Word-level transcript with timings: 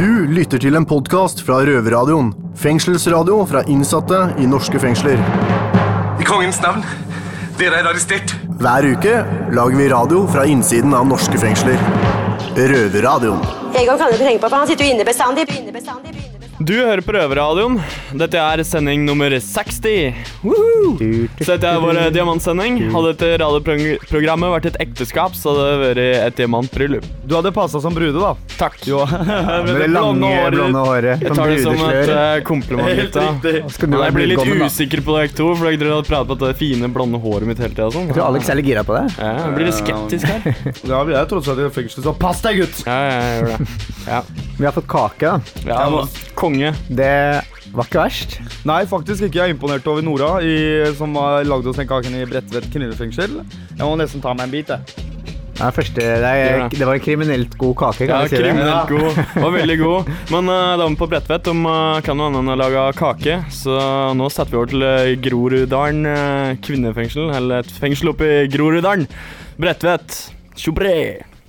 Du 0.00 0.24
lytter 0.32 0.56
til 0.56 0.78
en 0.78 0.86
podkast 0.88 1.42
fra 1.44 1.58
Røverradioen. 1.68 2.30
Fengselsradio 2.56 3.42
fra 3.50 3.60
innsatte 3.68 4.20
i 4.40 4.46
norske 4.48 4.80
fengsler. 4.80 5.20
I 6.16 6.24
kongens 6.24 6.62
navn, 6.64 6.86
dere 7.60 7.82
er 7.82 7.90
arrestert. 7.90 8.32
Hver 8.62 8.88
uke 8.94 9.18
lager 9.52 9.76
vi 9.76 9.90
radio 9.92 10.24
fra 10.32 10.46
innsiden 10.48 10.96
av 10.96 11.04
norske 11.10 11.36
fengsler. 11.44 11.76
Røverradioen. 12.56 13.44
Egon 13.76 14.00
kan 14.00 14.08
du 14.08 14.16
ikke 14.16 14.24
tenke 14.24 14.40
på, 14.40 14.48
for 14.48 14.62
han 14.62 14.72
sitter 14.72 14.88
jo 14.88 14.96
inne 14.96 15.04
bestandig. 15.04 15.50
inne 15.52 15.76
bestandig, 15.76 16.16
inne 16.16 16.16
bestandig. 16.16 16.29
Du 16.60 16.74
hører 16.76 17.00
på 17.00 17.14
Røverradioen. 17.16 17.78
Dette 18.20 18.36
er 18.36 18.60
sending 18.68 19.06
nummer 19.08 19.32
60. 19.32 20.10
Woohoo! 20.44 20.90
Så 21.40 21.54
dette 21.54 21.70
er 21.70 21.78
vår 21.80 21.96
eh, 22.02 22.08
diamantsending. 22.12 22.74
Hadde 22.92 23.14
dette 23.14 23.30
radioprogrammet 23.40 24.52
vært 24.52 24.68
et 24.68 24.76
ekteskap, 24.84 25.32
så 25.38 25.54
hadde 25.54 25.70
det 25.70 25.78
vært 25.80 26.00
et 26.26 26.36
diamantbryllup. 26.42 27.06
Du 27.24 27.32
hadde 27.38 27.52
passa 27.56 27.80
som 27.80 27.96
brude, 27.96 28.12
da. 28.20 28.34
Takk. 28.60 28.76
Jo. 28.84 29.00
Med 29.08 29.70
det 29.72 29.86
lange, 29.88 30.34
blonde 30.52 30.82
håret. 30.84 31.24
Jeg 31.24 31.38
tar 31.38 31.48
det 31.54 31.62
som 31.64 31.80
et 31.88 32.12
eh, 32.12 32.42
kompliment. 32.44 32.92
Helt 32.92 33.08
gutta. 33.08 33.24
riktig. 33.56 33.90
Jeg 34.04 34.16
blir 34.18 34.30
litt 34.34 34.52
usikker 34.66 35.04
på 35.08 35.16
dere 35.16 35.32
to, 35.40 35.48
for 35.56 35.70
dere 35.72 35.96
hadde 35.96 36.10
pratet 36.12 36.34
på 36.34 36.38
det 36.44 36.52
fine, 36.60 36.92
blonde 36.92 37.22
håret 37.24 37.48
mitt 37.48 37.64
hele 37.64 37.72
tida. 37.72 37.88
Sånn. 37.96 38.10
Jeg 38.12 38.18
tror 38.18 38.26
Alex 38.28 38.52
er 38.52 38.60
litt 38.60 38.68
gira 38.68 38.84
på 38.84 38.98
det. 38.98 39.06
Ja, 39.16 39.32
jeg 39.46 39.56
blir 39.56 39.70
litt 39.70 39.80
skeptisk 39.80 40.28
her. 40.28 40.76
Ja, 40.92 41.00
vi 41.08 41.16
er 41.16 41.32
tross 41.32 41.48
alt 41.48 41.64
i 41.64 41.72
fengsel, 41.72 42.04
så 42.04 42.12
pass 42.20 42.44
deg, 42.44 42.60
gutt! 42.66 42.84
Ja, 42.84 43.00
ja, 43.00 43.18
jeg 43.24 43.40
gjør 43.40 43.50
det. 43.54 43.80
Ja, 44.10 44.22
Vi 44.60 44.68
har 44.68 44.76
fått 44.76 44.90
kake, 44.92 45.38
da. 45.64 45.72
ja 45.72 45.80
Konge. 46.50 46.72
Det 46.90 47.12
var 47.70 47.86
ikke 47.86 48.02
verst. 48.02 48.40
Nei, 48.66 48.82
faktisk 48.90 49.28
ikke. 49.28 49.38
Jeg 49.38 49.52
er 49.52 49.54
imponert 49.54 49.86
over 49.90 50.02
Nora, 50.02 50.32
i, 50.42 50.82
som 50.98 51.14
har 51.20 51.46
lagd 51.46 51.68
oss 51.70 51.78
den 51.78 51.88
kaken 51.90 52.16
i 52.18 52.26
Bredtvet 52.26 52.66
kvinnefengsel. 52.72 53.38
Jeg 53.76 53.84
må 53.86 53.94
nesten 54.00 54.24
ta 54.24 54.34
meg 54.34 54.48
en 54.48 54.54
bit, 54.56 54.72
jeg. 54.74 55.06
Er 55.60 55.74
første, 55.76 56.00
det, 56.00 56.24
er, 56.24 56.62
det. 56.72 56.86
var 56.88 56.96
en 56.96 57.02
kriminelt 57.04 57.52
god 57.60 57.74
kake, 57.76 58.06
Ja, 58.08 58.22
kan 58.22 58.30
si 58.30 58.32
si 58.32 58.40
det. 58.40 58.48
kriminelt 58.48 58.88
god. 58.88 59.42
Og 59.44 59.52
veldig 59.52 59.76
god. 59.82 60.10
Men 60.32 60.48
uh, 60.48 60.76
damen 60.80 60.96
på 60.96 61.08
Bredtvet 61.10 61.50
uh, 61.52 62.00
kan 62.02 62.16
noe 62.16 62.30
annet 62.30 62.40
enn 62.40 62.54
å 62.54 62.58
lage 62.58 62.84
kake, 62.96 63.38
så 63.52 63.76
nå 64.16 64.30
setter 64.32 64.56
vi 64.56 64.60
over 64.62 64.72
til 64.72 64.86
uh, 64.88 65.14
Groruddalen 65.28 66.08
uh, 66.08 66.54
kvinnefengsel. 66.64 67.28
Eller 67.36 67.62
et 67.62 67.74
fengsel 67.76 68.14
oppe 68.14 68.30
i 68.40 68.46
Groruddalen. 68.50 69.04
Bredtvet. 69.60 70.22
Tjobre. 70.56 70.94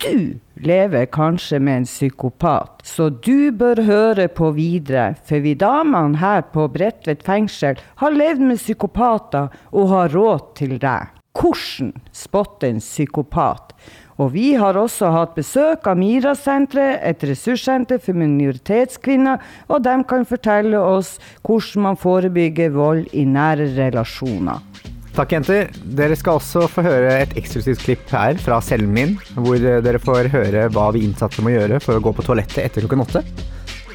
Du 0.02 0.40
lever 0.56 1.06
kanskje 1.06 1.60
med 1.62 1.78
en 1.78 1.86
psykopat, 1.86 2.82
så 2.84 3.10
du 3.10 3.52
bør 3.54 3.84
høre 3.86 4.26
på 4.34 4.48
videre, 4.56 5.12
for 5.30 5.44
vi 5.44 5.54
damene 5.54 6.18
her 6.18 6.42
på 6.50 6.66
Bredtvet 6.74 7.22
fengsel 7.22 7.78
har 8.02 8.16
levd 8.16 8.42
med 8.42 8.58
psykopater 8.58 9.52
og 9.70 9.92
har 9.92 10.10
råd 10.16 10.48
til 10.58 10.80
deg. 10.82 11.12
Hvordan 11.38 11.92
spotte 12.18 12.72
en 12.72 12.82
psykopat? 12.82 13.76
Og 14.18 14.34
vi 14.34 14.56
har 14.58 14.78
også 14.78 15.12
hatt 15.14 15.38
besøk 15.38 15.86
av 15.86 16.02
Mira-senteret, 16.02 16.98
et 17.06 17.22
ressurssenter 17.30 18.02
for 18.02 18.18
minoritetskvinner, 18.18 19.38
og 19.70 19.86
de 19.86 20.00
kan 20.10 20.26
fortelle 20.26 20.82
oss 20.82 21.20
hvordan 21.46 21.86
man 21.86 22.02
forebygger 22.02 22.74
vold 22.74 23.06
i 23.14 23.28
nære 23.30 23.70
relasjoner. 23.78 24.66
Takk, 25.12 25.34
jenter. 25.36 25.68
Dere 26.00 26.16
skal 26.16 26.38
også 26.40 26.70
få 26.72 26.86
høre 26.86 27.18
et 27.26 27.34
eksklusivt 27.40 27.82
klipp 27.84 28.14
her 28.16 28.38
fra 28.40 28.62
cellen 28.64 28.94
min, 28.96 29.18
hvor 29.36 29.60
dere 29.60 30.00
får 30.00 30.30
høre 30.32 30.70
hva 30.72 30.86
vi 30.96 31.04
innsatte 31.04 31.44
må 31.44 31.52
gjøre 31.52 31.82
for 31.84 32.00
å 32.00 32.04
gå 32.06 32.14
på 32.16 32.24
toalettet 32.24 32.64
etter 32.64 32.86
klokken 32.86 33.04
åtte. 33.04 33.24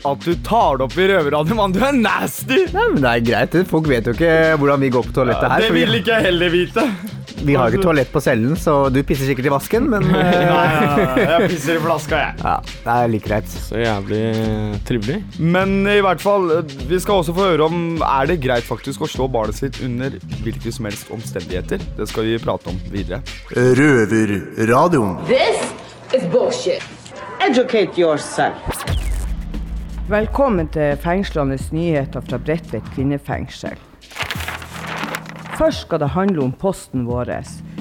At 0.07 0.23
du 0.23 0.35
tar 0.47 0.79
det 0.79 0.87
opp 0.87 0.97
i 1.01 1.07
røverradioen, 1.11 1.59
mann. 1.59 1.75
Du 1.75 1.81
er 1.83 1.93
nasty! 1.97 2.63
Nei, 2.73 2.87
men 2.95 3.03
det 3.03 3.11
er 3.13 3.27
greit. 3.27 3.57
Folk 3.71 3.89
vet 3.91 4.07
jo 4.07 4.15
ikke 4.17 4.33
hvordan 4.61 4.83
vi 4.87 4.91
går 4.95 5.07
på 5.09 5.15
toalettet 5.21 5.51
her. 5.51 5.63
det 5.65 5.71
for 5.73 5.79
vil 5.81 5.99
ikke 6.01 6.17
jeg 6.17 6.27
heller 6.31 6.53
vite. 6.53 6.85
vi 7.47 7.55
har 7.55 7.69
jo 7.71 7.77
ikke 7.77 7.85
toalett 7.87 8.11
på 8.15 8.21
cellen, 8.25 8.55
så 8.59 8.77
du 8.91 8.97
pisser 9.07 9.29
sikkert 9.29 9.47
i 9.51 9.53
vasken, 9.53 9.85
men 9.93 10.07
Nei, 10.13 10.23
eh, 10.25 10.47
nei, 10.49 10.87
nei, 10.97 11.27
jeg 11.27 11.51
pisser 11.53 11.79
i 11.79 11.83
flaska, 11.85 12.21
jeg. 12.23 12.39
ja, 12.43 12.55
det 12.87 12.95
er 12.97 13.11
like 13.13 13.29
greit. 13.29 13.51
Så 13.67 13.83
jævlig 13.83 14.23
trivelig. 14.89 15.19
Men 15.57 15.77
i 15.93 15.99
hvert 16.07 16.23
fall, 16.25 16.49
vi 16.91 17.01
skal 17.03 17.21
også 17.23 17.35
få 17.37 17.49
høre 17.53 17.69
om 17.69 18.03
er 18.07 18.31
det 18.33 18.39
greit 18.45 18.67
faktisk 18.67 19.05
å 19.07 19.11
slå 19.11 19.29
barnet 19.31 19.59
sitt 19.59 19.81
under 19.85 20.17
hvilke 20.47 20.73
som 20.75 20.89
helst 20.89 21.11
omstendigheter. 21.15 21.83
Det 21.99 22.09
skal 22.11 22.27
vi 22.31 22.39
prate 22.43 22.73
om 22.73 22.79
videre. 22.95 23.21
Røverradioen. 23.55 25.19
This 25.31 25.67
is 26.17 26.25
bullshit. 26.33 26.83
Educate 27.47 27.99
yourself. 28.01 28.96
Velkommen 30.07 30.69
til 30.71 30.93
fengslende 31.03 31.57
nyheter 31.75 32.23
fra 32.23 32.39
Bredtvet 32.39 32.85
kvinnefengsel. 32.95 33.73
Først 35.59 35.81
skal 35.83 35.99
det 35.99 36.13
handle 36.15 36.45
om 36.45 36.53
posten 36.55 37.09
vår, 37.09 37.33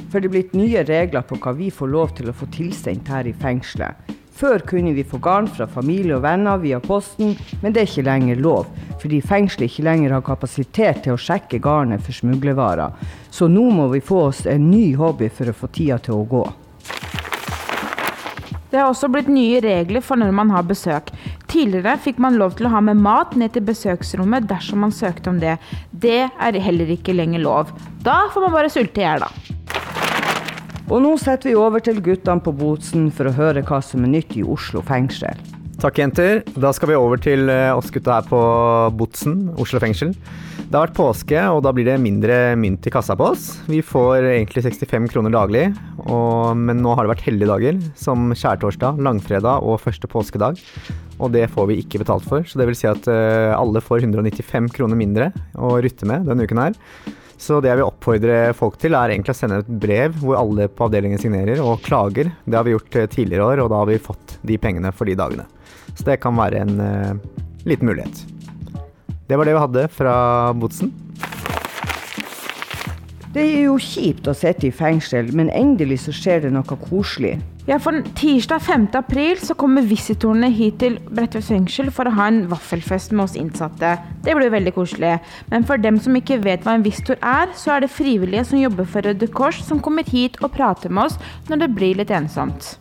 for 0.10 0.18
det 0.18 0.32
er 0.32 0.34
blitt 0.34 0.56
nye 0.58 0.82
regler 0.88 1.22
på 1.22 1.38
hva 1.38 1.54
vi 1.54 1.68
får 1.70 1.92
lov 1.94 2.16
til 2.18 2.32
å 2.32 2.34
få 2.34 2.48
tilsendt 2.56 3.12
her 3.14 3.30
i 3.30 3.36
fengselet. 3.44 4.10
Før 4.34 4.66
kunne 4.66 4.96
vi 4.98 5.06
få 5.06 5.20
garn 5.22 5.46
fra 5.46 5.70
familie 5.70 6.18
og 6.18 6.26
venner 6.26 6.58
via 6.66 6.82
posten, 6.82 7.38
men 7.62 7.78
det 7.78 7.84
er 7.84 7.92
ikke 7.92 8.08
lenger 8.10 8.42
lov, 8.42 8.74
fordi 9.06 9.22
fengselet 9.22 9.70
ikke 9.70 9.86
lenger 9.86 10.18
har 10.18 10.26
kapasitet 10.26 11.06
til 11.06 11.14
å 11.14 11.22
sjekke 11.22 11.62
garnet 11.62 12.02
for 12.02 12.24
smuglervarer. 12.24 12.98
Så 13.30 13.46
nå 13.54 13.70
må 13.70 13.92
vi 13.94 14.02
få 14.02 14.32
oss 14.32 14.48
en 14.50 14.72
ny 14.74 14.96
hobby 14.98 15.30
for 15.30 15.54
å 15.54 15.60
få 15.62 15.70
tida 15.78 16.02
til 16.02 16.18
å 16.18 16.30
gå. 16.34 16.46
Det 18.74 18.82
har 18.82 18.90
også 18.90 19.08
blitt 19.14 19.30
nye 19.32 19.62
regler 19.64 20.02
for 20.04 20.20
når 20.20 20.34
man 20.36 20.50
har 20.52 20.66
besøk. 20.68 21.14
Tidligere 21.56 21.94
fikk 22.04 22.18
man 22.20 22.36
lov 22.36 22.58
til 22.58 22.68
å 22.68 22.74
ha 22.74 22.82
med 22.84 23.00
mat 23.00 23.38
ned 23.40 23.54
til 23.56 23.64
besøksrommet 23.64 24.44
dersom 24.50 24.82
man 24.84 24.92
søkte 24.92 25.32
om 25.32 25.38
det. 25.40 25.54
Det 25.96 26.26
er 26.28 26.58
heller 26.60 26.90
ikke 26.92 27.16
lenger 27.16 27.40
lov. 27.46 27.72
Da 28.04 28.26
får 28.34 28.44
man 28.44 28.52
bare 28.58 28.72
sulte 28.74 29.00
i 29.00 29.06
hjel, 29.06 29.24
da. 29.24 29.30
Og 30.92 31.00
nå 31.06 31.14
setter 31.16 31.54
vi 31.54 31.56
over 31.56 31.80
til 31.80 32.02
guttene 32.04 32.44
på 32.44 32.52
Botsen 32.60 33.08
for 33.08 33.30
å 33.30 33.34
høre 33.38 33.64
hva 33.64 33.80
som 33.80 34.04
er 34.04 34.12
nytt 34.18 34.36
i 34.36 34.44
Oslo 34.44 34.84
fengsel. 34.84 35.40
Takk, 35.80 36.02
jenter. 36.04 36.44
Da 36.60 36.74
skal 36.76 36.92
vi 36.92 37.00
over 37.00 37.24
til 37.24 37.48
eh, 37.48 37.72
oss 37.72 37.88
gutta 37.94 38.20
her 38.20 38.28
på 38.28 38.42
Botsen, 39.00 39.46
Oslo 39.56 39.80
fengsel. 39.80 40.12
Det 40.66 40.74
har 40.74 40.88
vært 40.88 40.98
påske, 40.98 41.42
og 41.54 41.60
da 41.62 41.70
blir 41.76 41.86
det 41.86 41.96
mindre 42.02 42.36
mynt 42.58 42.88
i 42.90 42.92
kassa 42.94 43.14
på 43.18 43.28
oss. 43.36 43.44
Vi 43.70 43.84
får 43.86 44.26
egentlig 44.32 44.64
65 44.66 45.06
kroner 45.14 45.34
daglig, 45.36 45.68
og, 46.08 46.58
men 46.58 46.82
nå 46.82 46.96
har 46.98 47.06
det 47.06 47.12
vært 47.14 47.26
heldige 47.28 47.52
dager, 47.52 47.78
som 48.00 48.34
skjærtorsdag, 48.34 48.98
langfredag 49.06 49.62
og 49.62 49.78
første 49.84 50.10
påskedag. 50.10 50.58
Og 51.22 51.32
det 51.36 51.46
får 51.54 51.70
vi 51.70 51.78
ikke 51.84 52.02
betalt 52.02 52.26
for, 52.26 52.44
så 52.50 52.60
det 52.60 52.68
vil 52.72 52.80
si 52.80 52.90
at 52.90 53.06
uh, 53.06 53.54
alle 53.54 53.84
får 53.84 54.08
195 54.08 54.72
kroner 54.74 55.00
mindre 55.00 55.30
å 55.54 55.78
rutte 55.86 56.10
med 56.10 56.26
denne 56.28 56.50
uken 56.50 56.64
her. 56.66 56.76
Så 57.38 57.62
det 57.62 57.70
jeg 57.70 57.84
vil 57.84 57.90
oppfordre 57.92 58.42
folk 58.58 58.82
til, 58.82 58.98
er 58.98 59.14
egentlig 59.14 59.36
å 59.36 59.38
sende 59.38 59.62
et 59.62 59.74
brev 59.86 60.18
hvor 60.18 60.40
alle 60.42 60.66
på 60.72 60.90
avdelingen 60.90 61.22
signerer 61.22 61.62
og 61.62 61.84
klager. 61.86 62.34
Det 62.42 62.58
har 62.58 62.66
vi 62.66 62.74
gjort 62.74 62.98
eh, 62.98 63.12
tidligere 63.12 63.52
år, 63.54 63.64
og 63.64 63.70
da 63.70 63.84
har 63.84 63.92
vi 63.92 64.02
fått 64.02 64.40
de 64.42 64.58
pengene 64.58 64.92
for 64.96 65.06
de 65.06 65.20
dagene. 65.20 65.46
Så 65.94 66.08
det 66.08 66.24
kan 66.26 66.36
være 66.40 66.66
en 66.66 66.80
uh, 66.82 67.36
liten 67.70 67.92
mulighet. 67.92 68.26
Det 69.28 69.38
var 69.38 69.48
det 69.48 69.56
vi 69.56 69.62
hadde 69.64 69.88
fra 69.90 70.16
Botsen. 70.54 70.94
Det 73.36 73.42
er 73.42 73.66
jo 73.66 73.74
kjipt 73.82 74.30
å 74.32 74.34
sitte 74.38 74.70
i 74.70 74.72
fengsel, 74.72 75.34
men 75.36 75.50
endelig 75.52 76.06
så 76.06 76.14
skjer 76.16 76.46
det 76.46 76.52
noe 76.56 76.78
koselig. 76.86 77.34
Ja, 77.66 77.80
for 77.82 77.98
tirsdag 78.16 78.62
5. 78.62 78.86
april 78.96 79.40
så 79.42 79.56
kommer 79.58 79.84
visitorene 79.90 80.52
hit 80.54 80.78
til 80.84 81.00
Bredtvet 81.10 81.48
fengsel 81.50 81.90
for 81.92 82.06
å 82.06 82.14
ha 82.14 82.28
en 82.30 82.44
vaffelfest 82.52 83.12
med 83.12 83.26
oss 83.26 83.36
innsatte. 83.42 83.96
Det 84.24 84.36
blir 84.38 84.54
veldig 84.54 84.76
koselig. 84.78 85.16
Men 85.50 85.66
for 85.66 85.82
dem 85.82 85.98
som 86.00 86.16
ikke 86.16 86.38
vet 86.46 86.62
hva 86.64 86.78
en 86.78 86.86
visitor 86.86 87.18
er, 87.26 87.50
så 87.58 87.74
er 87.74 87.84
det 87.84 87.92
frivillige 87.92 88.46
som 88.52 88.62
jobber 88.62 88.86
for 88.86 89.04
Røde 89.10 89.28
Kors, 89.34 89.64
som 89.66 89.82
kommer 89.82 90.06
hit 90.06 90.38
og 90.46 90.54
prater 90.54 90.94
med 90.94 91.10
oss 91.10 91.18
når 91.50 91.66
det 91.66 91.72
blir 91.74 91.98
litt 91.98 92.14
ensomt. 92.14 92.76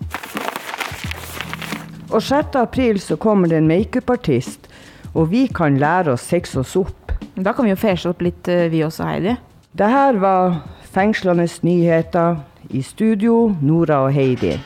Og 2.12 2.21
6. 2.22 2.60
april 2.60 3.00
så 3.03 3.16
kommer 3.19 3.50
det 3.50 3.59
en 3.59 3.72
makeupartist, 3.72 4.69
og 5.14 5.30
vi 5.30 5.47
kan 5.54 5.78
lære 5.78 6.14
oss 6.14 6.26
seks 6.26 6.56
oss 6.58 6.75
opp. 6.78 7.12
Da 7.34 7.52
kan 7.54 7.66
vi 7.66 7.72
jo 7.72 7.78
feshe 7.78 8.10
opp 8.10 8.22
litt, 8.22 8.48
eh, 8.48 8.69
vi 8.70 8.82
også, 8.82 9.06
Heidi. 9.06 9.36
Det 9.75 9.88
her 9.91 10.19
var 10.19 10.62
fengslende 10.94 11.47
nyheter. 11.62 12.42
I 12.70 12.80
studio, 12.82 13.54
Nora 13.60 14.04
og 14.06 14.12
Heidi. 14.12 14.56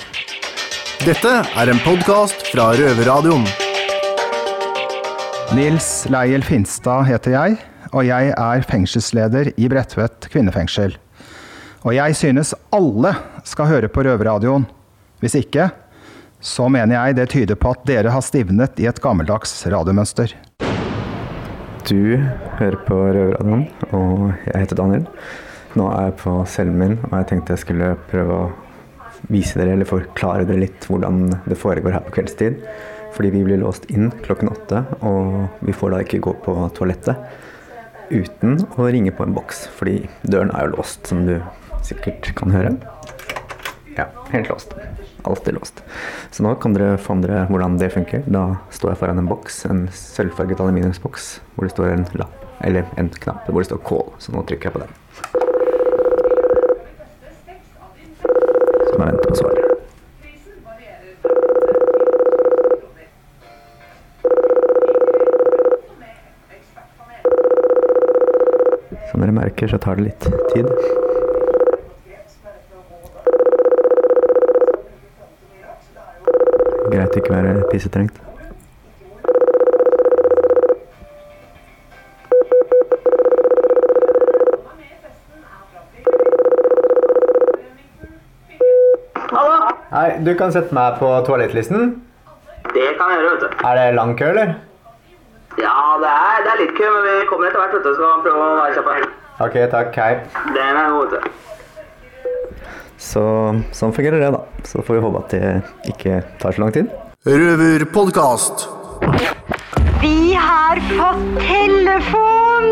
Dette 1.04 1.32
er 1.56 1.70
en 1.70 1.81
podkast 1.82 2.47
fra 2.53 2.70
Røverradioen. 2.72 3.44
Nils 5.56 6.06
Leiel 6.12 6.44
Finstad 6.44 7.05
heter 7.08 7.31
jeg, 7.32 7.58
og 7.93 8.06
jeg 8.06 8.32
er 8.37 8.64
fengselsleder 8.69 9.52
i 9.56 9.69
Bredtvet 9.69 10.28
kvinnefengsel. 10.31 10.96
Og 11.84 11.94
jeg 11.94 12.17
synes 12.17 12.55
alle 12.73 13.14
skal 13.44 13.67
høre 13.67 13.88
på 13.88 14.05
Røverradioen. 14.05 14.67
Hvis 15.20 15.34
ikke, 15.34 15.70
så 16.40 16.69
mener 16.70 16.94
jeg 16.94 17.17
det 17.19 17.31
tyder 17.32 17.58
på 17.58 17.73
at 17.75 17.82
dere 17.88 18.12
har 18.14 18.23
stivnet 18.23 18.79
i 18.79 18.87
et 18.90 19.00
gammeldags 19.02 19.55
radiomønster. 19.67 20.35
Du 21.88 22.19
hører 22.58 22.76
på 22.85 22.96
Røverradioen, 22.96 23.64
og 23.96 24.31
jeg 24.46 24.62
heter 24.62 24.79
Daniel. 24.79 25.06
Nå 25.79 25.88
er 25.93 26.08
jeg 26.08 26.19
på 26.20 26.35
cellen 26.50 26.79
min, 26.79 26.96
og 27.08 27.14
jeg 27.17 27.29
tenkte 27.31 27.55
jeg 27.55 27.64
skulle 27.64 27.90
prøve 28.11 28.38
å 28.38 28.49
vise 29.32 29.58
dere, 29.58 29.75
eller 29.75 29.88
forklare 29.88 30.46
dere 30.46 30.62
litt 30.67 30.87
hvordan 30.88 31.26
det 31.49 31.58
foregår 31.58 31.96
her 31.96 32.06
på 32.06 32.14
kveldstid. 32.19 32.61
Fordi 33.17 33.32
vi 33.35 33.43
blir 33.46 33.62
låst 33.62 33.88
inn 33.90 34.12
klokken 34.25 34.52
åtte, 34.52 34.85
og 35.00 35.64
vi 35.64 35.75
får 35.75 35.94
da 35.94 36.02
ikke 36.05 36.23
gå 36.29 36.37
på 36.44 36.55
toalettet 36.76 37.19
uten 38.12 38.61
å 38.79 38.87
ringe 38.88 39.12
på 39.12 39.26
en 39.26 39.35
boks. 39.37 39.67
Fordi 39.79 40.02
døren 40.29 40.52
er 40.55 40.69
jo 40.69 40.76
låst, 40.76 41.08
som 41.11 41.25
du 41.26 41.38
sikkert 41.88 42.31
kan 42.38 42.55
høre. 42.55 42.76
Ja, 43.99 44.05
helt 44.31 44.49
låst. 44.49 44.75
Alltid 45.23 45.55
låst. 45.55 45.83
Så 46.31 46.43
nå 46.43 46.55
kan 46.55 46.75
dere 46.75 46.95
med 46.95 47.49
hvordan 47.50 47.79
det 47.81 47.91
funker. 47.91 48.23
Da 48.31 48.45
står 48.71 48.93
jeg 48.93 48.99
foran 49.00 49.19
en 49.19 49.27
boks, 49.27 49.65
en 49.67 49.89
sølvfarget 49.91 50.61
aluminiumsboks, 50.62 51.41
hvor 51.56 51.67
det 51.67 51.73
står 51.75 51.89
en 51.97 52.06
lapp, 52.15 52.45
eller 52.62 52.87
en 52.97 53.11
knapp 53.11 53.49
hvor 53.50 53.59
det 53.59 53.67
står 53.67 53.83
'call'. 53.83 54.12
Så 54.19 54.33
nå 54.33 54.43
trykker 54.47 54.71
jeg 54.71 54.73
på 54.73 54.79
den. 54.79 54.93
Så 58.87 58.95
må 58.99 59.05
jeg 59.05 59.12
vente 59.12 59.29
på 59.29 59.35
svaret. 59.35 59.65
Som 69.11 69.21
dere 69.21 69.33
merker, 69.33 69.67
så 69.67 69.79
tar 69.79 69.97
det 69.97 70.03
litt 70.03 70.31
tid. 70.55 70.98
Å 77.19 77.20
ikke 77.20 77.35
være 77.35 77.53
pissetrengt. 77.73 78.19
Hei, 89.88 90.20
du 90.23 90.31
kan 90.38 90.53
sette 90.55 90.70
meg 90.76 91.00
på 91.00 91.09
toalettlisten. 91.26 91.97
Det 92.70 92.87
kan 93.00 93.11
jeg 93.11 93.25
gjøre, 93.25 93.32
vet 93.32 93.43
du. 93.43 93.67
Er 93.67 93.81
det 93.81 93.88
lang 93.97 94.14
kø, 94.14 94.29
eller? 94.31 94.55
Ja, 95.59 95.75
det 95.99 96.12
er, 96.12 96.38
det 96.44 96.53
er 96.53 96.62
litt 96.62 96.76
kø, 96.79 96.87
men 96.87 97.03
vi 97.09 97.17
kommer 97.32 97.50
etter 97.50 97.64
hvert, 97.64 97.75
vet 97.81 97.88
du. 97.88 97.99
Skal 97.99 98.23
prøve 98.29 98.47
å 98.47 98.55
være 98.61 98.79
kjappe. 98.79 99.11
Ok, 99.49 99.59
takk. 99.75 100.00
Hei. 100.05 100.14
Den 100.55 100.82
er 100.85 100.94
god, 100.94 101.19
vet 101.19 101.26
du. 101.26 101.44
Så 102.99 103.26
sånn 103.75 103.94
fungerer 103.94 104.23
det, 104.23 104.32
da. 104.35 104.44
Så 104.67 104.87
får 104.87 104.99
vi 104.99 105.05
håpe 105.09 105.26
at 105.26 105.35
det 105.35 105.93
ikke 105.97 106.23
tar 106.43 106.55
så 106.55 106.67
lang 106.67 106.75
tid. 106.79 106.98
Røverpodkast. 107.26 108.69
Vi 110.03 110.35
har 110.38 110.79
fått 110.87 111.41
telefon! 111.49 112.69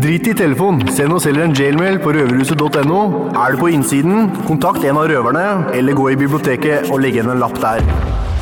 Drit 0.00 0.26
i 0.26 0.32
telefon. 0.34 0.78
Send 0.88 1.12
oss 1.12 1.26
heller 1.28 1.44
en 1.44 1.52
jailmail 1.52 1.98
på 2.00 2.14
røverhuset.no. 2.16 3.02
Er 3.36 3.52
du 3.52 3.60
på 3.60 3.68
innsiden, 3.68 4.30
kontakt 4.48 4.86
en 4.88 4.96
av 4.96 5.04
røverne, 5.12 5.44
eller 5.76 5.98
gå 5.98 6.06
i 6.14 6.16
biblioteket 6.16 6.88
og 6.88 7.02
legg 7.04 7.18
igjen 7.18 7.28
en 7.34 7.42
lapp 7.44 7.60
der. 7.60 7.84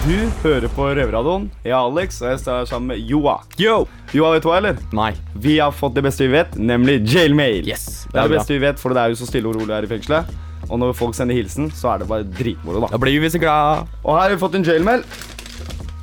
Du 0.07 0.15
hører 0.45 0.71
på 0.79 0.87
Røverradioen. 0.95 1.49
Jeg 1.67 1.75
er 1.75 1.81
Alex, 1.81 2.21
og 2.23 2.31
jeg 2.31 2.43
står 2.45 2.69
sammen 2.71 2.93
med 2.95 3.03
Joa. 3.11 3.41
Yo! 3.59 3.81
Joa, 4.15 4.37
vet 4.37 4.47
du 4.47 4.53
hva, 4.53 4.61
eller? 4.63 4.79
Nei. 4.95 5.11
Vi 5.35 5.59
har 5.59 5.75
fått 5.75 5.99
det 5.99 6.07
beste 6.07 6.29
vi 6.29 6.37
vet, 6.39 6.55
nemlig 6.55 7.01
jailmail. 7.03 7.67
Yes, 7.67 8.05
Det 8.13 8.15
er 8.23 8.31
det 8.31 8.39
beste 8.39 8.55
vi 8.55 8.63
vet, 8.63 8.79
for 8.79 8.95
det 8.95 9.03
er 9.03 9.11
jo 9.11 9.19
så 9.19 9.27
stille 9.27 9.51
og 9.51 9.59
rolig 9.59 9.75
her 9.75 9.91
i 9.91 9.91
fengselet. 9.91 10.31
Og 10.69 10.79
når 10.79 10.95
folk 10.95 11.19
sender 11.19 11.35
hilsen, 11.35 11.73
så 11.75 11.95
er 11.97 12.05
det 12.05 12.09
bare 12.11 12.27
dritmoro, 12.39 12.85
da. 12.85 12.93
Da 12.95 13.03
blir 13.03 13.19
vi 13.23 13.31
så 13.35 13.41
glad. 13.43 13.91
Og 14.05 14.15
her 14.15 14.29
har 14.29 14.37
vi 14.37 14.41
fått 14.47 14.55
en 14.59 14.67
jailmail. 14.71 15.03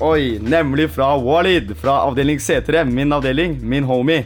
Oi, 0.03 0.39
nemlig 0.43 0.89
fra 0.91 1.13
Walid, 1.17 1.71
fra 1.79 1.91
avdeling 2.09 2.37
C3, 2.43 2.83
min 2.91 3.13
avdeling, 3.15 3.55
min 3.63 3.83
homie. 3.87 4.25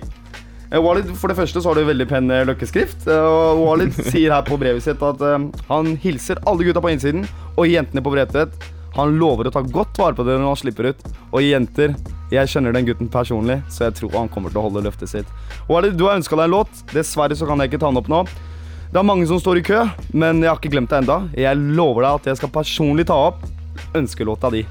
Eh, 0.72 0.82
Walid, 0.82 1.12
For 1.18 1.30
det 1.30 1.38
første 1.38 1.62
så 1.62 1.70
har 1.70 1.78
du 1.78 1.86
veldig 1.86 2.08
pen 2.10 2.30
eh, 2.34 2.46
løkkeskrift. 2.50 3.06
eh, 3.08 3.28
Og 3.30 3.62
Walid 3.68 3.94
sier 4.10 4.34
her 4.34 4.46
på 4.48 4.58
brevet 4.62 4.84
sitt 4.86 5.02
at 5.06 5.22
han 5.70 5.94
hilser 6.02 6.42
alle 6.50 6.66
gutta 6.66 6.82
på 6.82 6.92
innsiden 6.94 7.26
og 7.56 7.70
jentene 7.70 8.02
på 8.06 8.14
Bredtvet. 8.16 8.58
Han 8.98 9.20
lover 9.22 9.48
å 9.48 9.54
ta 9.54 9.62
godt 9.62 10.00
vare 10.02 10.18
på 10.18 10.26
dere 10.26 10.42
når 10.42 10.56
han 10.56 10.60
slipper 10.64 10.90
ut. 10.90 11.06
Og 11.30 11.46
jenter, 11.46 11.94
jeg 12.34 12.50
kjenner 12.50 12.74
den 12.74 12.88
gutten 12.90 13.10
personlig, 13.14 13.60
så 13.70 13.86
jeg 13.88 14.00
tror 14.02 14.18
han 14.18 14.32
kommer 14.34 14.50
til 14.50 14.62
å 14.64 14.66
holde 14.66 14.82
løftet 14.88 15.12
sitt. 15.14 15.30
Walid, 15.70 15.94
du 16.00 16.08
har 16.08 16.18
ønska 16.18 16.34
deg 16.40 16.50
en 16.50 16.56
låt. 16.58 16.82
Dessverre 16.96 17.38
så 17.38 17.46
kan 17.46 17.62
jeg 17.62 17.70
ikke 17.70 17.84
ta 17.86 17.94
den 17.94 18.02
opp 18.02 18.10
nå. 18.10 18.24
Det 18.90 18.98
er 18.98 19.06
mange 19.06 19.30
som 19.30 19.38
står 19.38 19.62
i 19.62 19.66
kø, 19.70 19.84
men 20.18 20.42
jeg 20.42 20.50
har 20.50 20.58
ikke 20.58 20.74
glemt 20.74 20.90
det 20.90 21.04
enda. 21.04 21.20
Jeg 21.38 21.62
lover 21.78 22.08
deg 22.08 22.18
at 22.24 22.32
jeg 22.32 22.42
skal 22.42 22.56
personlig 22.58 23.06
ta 23.12 23.20
opp 23.30 23.46
ønskelåta 23.96 24.50
di. 24.58 24.64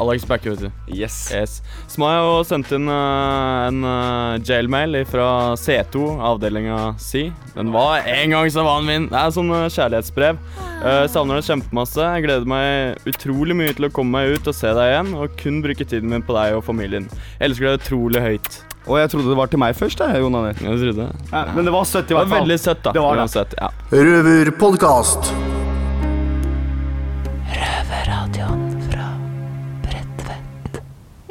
Alex 0.00 0.24
backer, 0.26 0.50
vet 0.50 0.60
du. 0.60 0.70
Yes. 0.94 1.16
yes. 1.34 1.60
Så 1.90 2.00
må 2.00 2.08
jeg 2.08 2.22
jo 2.24 2.36
sendt 2.48 2.72
inn 2.72 2.88
uh, 2.88 3.68
en 3.68 3.84
uh, 3.84 4.40
jailmail 4.40 5.02
fra 5.08 5.26
C2, 5.60 6.04
avdelinga 6.32 6.78
Si. 7.02 7.26
Den 7.56 7.72
var 7.74 8.06
en 8.08 8.34
gang 8.36 8.50
så 8.52 8.64
var 8.66 8.80
den 8.80 8.88
min. 8.88 9.08
Det 9.12 9.20
er 9.20 9.36
sånn 9.36 9.52
uh, 9.52 9.68
kjærlighetsbrev. 9.68 10.40
Uh, 10.82 11.04
savner 11.12 11.38
deg 11.38 11.48
kjempemasse. 11.50 12.08
Jeg 12.16 12.26
gleder 12.26 12.48
meg 12.48 13.08
utrolig 13.12 13.56
mye 13.58 13.76
til 13.76 13.88
å 13.88 13.94
komme 13.94 14.16
meg 14.16 14.38
ut 14.38 14.50
og 14.50 14.56
se 14.56 14.72
deg 14.72 14.94
igjen, 14.94 15.14
og 15.18 15.38
kun 15.40 15.62
bruke 15.64 15.86
tiden 15.86 16.12
min 16.12 16.24
på 16.26 16.36
deg 16.38 16.58
og 16.58 16.66
familien. 16.66 17.08
Jeg 17.38 17.50
elsker 17.52 17.70
deg 17.70 17.80
utrolig 17.82 18.24
høyt. 18.24 18.62
Og 18.88 18.98
jeg 18.98 19.12
trodde 19.12 19.30
det 19.30 19.38
var 19.38 19.50
til 19.52 19.62
meg 19.62 19.78
først, 19.78 20.02
jeg, 20.02 20.24
Jon 20.24 20.40
Arne. 20.40 20.56
Jeg 20.58 20.82
trodde 20.82 20.98
det. 21.04 21.08
Ja, 21.30 21.46
men 21.54 21.68
det 21.68 21.76
var 21.76 21.86
søtt 21.86 22.10
i 22.10 22.18
hvert 22.18 22.26
fall. 22.26 22.32
Det 22.32 22.38
var 22.40 22.46
veldig 22.48 22.60
søtt, 22.64 22.84
da. 22.88 22.96
Det 22.96 23.06
var 23.06 23.22
det. 23.22 23.30
Søtt, 23.36 23.58
ja. 23.60 23.72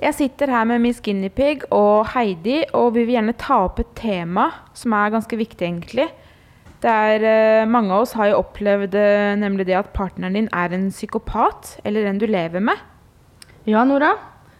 Jeg 0.01 0.15
sitter 0.17 0.49
her 0.49 0.63
med 0.65 0.81
Miss 0.81 0.97
Guinepeig 1.05 1.67
og 1.69 2.07
Heidi, 2.15 2.63
og 2.73 2.95
vi 2.95 3.03
vil 3.03 3.19
gjerne 3.19 3.35
ta 3.37 3.59
opp 3.67 3.83
et 3.83 3.91
tema 3.93 4.47
som 4.73 4.95
er 4.97 5.11
ganske 5.13 5.37
viktig, 5.37 5.61
egentlig. 5.61 6.07
Det 6.81 6.89
er, 6.89 7.21
eh, 7.21 7.65
mange 7.69 7.93
av 7.93 8.01
oss 8.01 8.15
har 8.17 8.31
jo 8.31 8.39
opplevd 8.39 8.97
eh, 8.97 9.35
nemlig 9.37 9.67
det 9.67 9.77
at 9.77 9.93
partneren 9.93 10.33
din 10.33 10.49
er 10.49 10.73
en 10.73 10.89
psykopat, 10.89 11.75
eller 11.85 12.09
en 12.09 12.17
du 12.17 12.25
lever 12.25 12.59
med. 12.59 12.81
Ja, 13.69 13.83
Nora. 13.85 14.15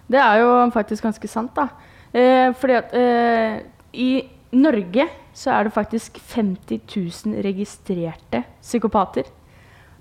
Det 0.05 0.21
er 0.21 0.43
jo 0.43 0.69
faktisk 0.69 1.09
ganske 1.09 1.27
sant, 1.27 1.55
da. 1.57 1.69
Eh, 2.13 2.53
fordi 2.53 2.77
at 2.77 2.93
eh, 2.93 3.59
i 3.97 4.21
Norge 4.53 5.09
så 5.33 5.57
er 5.57 5.63
det 5.63 5.73
faktisk 5.73 6.21
50 6.21 6.85
000 7.25 7.41
registrerte 7.41 8.45
psykopater. 8.61 9.25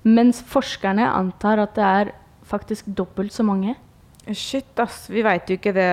Mens 0.04 0.42
forskerne 0.42 1.08
antar 1.08 1.64
at 1.64 1.78
det 1.80 1.84
er 1.84 2.12
faktisk 2.44 2.92
dobbelt 2.92 3.32
så 3.32 3.42
mange. 3.42 3.78
Shit, 4.36 4.78
ass. 4.78 5.06
Vi 5.10 5.22
veit 5.24 5.48
jo 5.50 5.56
ikke 5.56 5.72
det. 5.74 5.88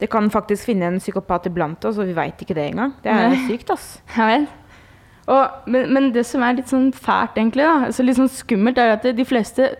Det 0.00 0.08
kan 0.10 0.26
faktisk 0.30 0.66
finne 0.68 0.88
en 0.90 0.98
psykopat 1.00 1.46
iblant 1.48 1.84
oss, 1.86 1.98
og 2.02 2.08
vi 2.08 2.16
veit 2.16 2.40
ikke 2.42 2.56
det 2.56 2.64
engang. 2.72 2.92
Det 3.04 3.12
er 3.14 3.28
Nei. 3.30 3.44
sykt, 3.48 3.70
ass. 3.70 3.86
Ja 4.18 4.26
vel. 4.28 4.46
Og, 5.30 5.68
men, 5.72 5.86
men 5.94 6.10
det 6.12 6.26
som 6.28 6.42
er 6.44 6.58
litt 6.58 6.68
sånn 6.68 6.90
fælt, 6.92 7.38
egentlig, 7.40 7.64
da, 7.64 7.86
altså 7.86 8.04
litt 8.04 8.18
sånn 8.18 8.28
skummelt, 8.28 8.76
er 8.82 8.96
at 8.98 9.06
de 9.16 9.24
fleste, 9.24 9.70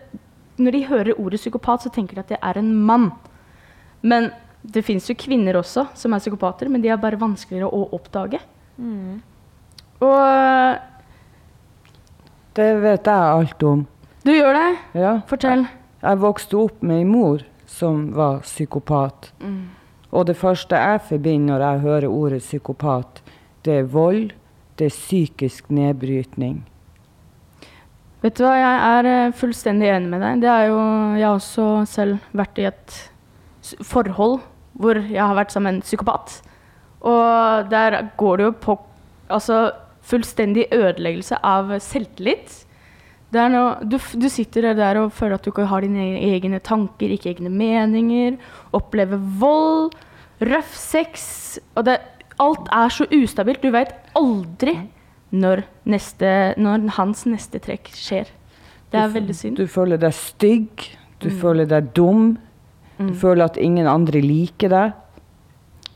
når 0.57 0.71
de 0.73 0.81
hører 0.89 1.19
ordet 1.21 1.37
psykopat, 1.43 1.83
så 1.85 1.91
tenker 1.93 2.17
de 2.17 2.23
at 2.23 2.31
det 2.33 2.39
er 2.41 2.57
en 2.57 2.71
mann. 2.87 3.11
Men 4.01 4.31
det 4.65 4.81
fins 4.87 5.05
jo 5.11 5.13
kvinner 5.19 5.59
også 5.59 5.83
som 5.93 6.15
er 6.15 6.23
psykopater, 6.23 6.71
men 6.73 6.81
de 6.81 6.89
er 6.89 6.97
bare 6.97 7.19
vanskeligere 7.21 7.69
å 7.69 7.83
oppdage. 7.93 8.39
Mm. 8.81 9.19
Og 10.01 10.79
Det 12.55 12.69
vet 12.81 13.05
jeg 13.05 13.35
alt 13.35 13.63
om. 13.67 13.85
du 14.25 14.31
gjør 14.33 14.53
det? 14.57 14.69
Ja. 14.97 15.13
Fortell. 15.29 15.67
Jeg 16.01 16.19
vokste 16.21 16.57
opp 16.57 16.81
med 16.81 17.03
ei 17.03 17.05
mor 17.07 17.43
som 17.75 18.07
var 18.15 18.39
psykopat. 18.45 19.33
Mm. 19.43 19.65
Og 20.15 20.27
det 20.29 20.37
første 20.39 20.79
jeg 20.79 21.01
forbinder 21.09 21.57
når 21.57 21.65
jeg 21.65 21.83
hører 21.83 22.07
ordet 22.07 22.39
psykopat, 22.43 23.21
det 23.65 23.79
er 23.81 23.91
vold, 23.91 24.31
det 24.79 24.87
er 24.87 24.95
psykisk 24.95 25.69
nedbrytning. 25.73 26.63
Vet 28.23 28.39
du 28.39 28.45
hva, 28.45 28.55
jeg 28.57 28.77
er 28.97 29.07
eh, 29.11 29.33
fullstendig 29.37 29.89
enig 29.91 30.09
med 30.09 30.23
deg. 30.23 30.41
Det 30.41 30.49
er 30.49 30.69
jo, 30.71 30.79
jeg 31.19 31.27
har 31.27 31.35
også 31.35 31.67
selv 31.89 32.23
vært 32.33 32.61
i 32.61 32.69
et 32.71 32.95
forhold 33.85 34.39
hvor 34.75 34.97
jeg 34.97 35.21
har 35.21 35.35
vært 35.37 35.53
sammen 35.53 35.75
med 35.75 35.81
en 35.81 35.85
psykopat. 35.85 36.39
Og 37.05 37.69
der 37.71 37.99
går 38.17 38.37
det 38.37 38.47
jo 38.47 38.55
på 38.65 38.75
altså, 39.29 39.59
fullstendig 40.05 40.65
ødeleggelse 40.73 41.37
av 41.45 41.75
selvtillit. 41.83 42.64
Det 43.35 43.41
er 43.43 43.49
noe, 43.51 43.71
du, 43.83 43.97
du 43.99 44.27
sitter 44.31 44.69
der 44.77 44.99
og 45.01 45.11
føler 45.15 45.35
at 45.35 45.43
du 45.43 45.51
ikke 45.51 45.65
har 45.67 45.83
dine 45.83 46.05
egne 46.23 46.61
tanker, 46.63 47.11
ikke 47.11 47.33
egne 47.33 47.51
meninger. 47.51 48.37
Opplever 48.77 49.19
vold, 49.41 49.95
røff 50.39 50.71
sex. 50.79 51.57
Og 51.75 51.83
det, 51.89 51.97
alt 52.39 52.69
er 52.71 52.93
så 52.95 53.07
ustabilt. 53.11 53.59
Du 53.65 53.71
veit 53.75 53.91
aldri 54.15 54.77
når, 55.35 55.65
neste, 55.91 56.29
når 56.61 56.85
hans 56.95 57.25
neste 57.27 57.59
trekk 57.59 57.89
skjer. 57.97 58.31
Det 58.93 59.01
er 59.01 59.09
Du 59.11 59.17
veldig 59.19 59.35
synd. 59.35 59.57
Du 59.59 59.65
føler 59.67 59.99
deg 59.99 60.13
stygg, 60.15 60.85
du 61.19 61.27
Mm. 61.29 61.39
føler 61.41 61.65
deg 61.67 61.89
dum, 61.97 62.37
du 62.97 63.03
Mm. 63.09 63.15
føler 63.19 63.43
at 63.49 63.57
ingen 63.57 63.87
andre 63.87 64.21
liker 64.23 64.69
deg. 64.69 64.93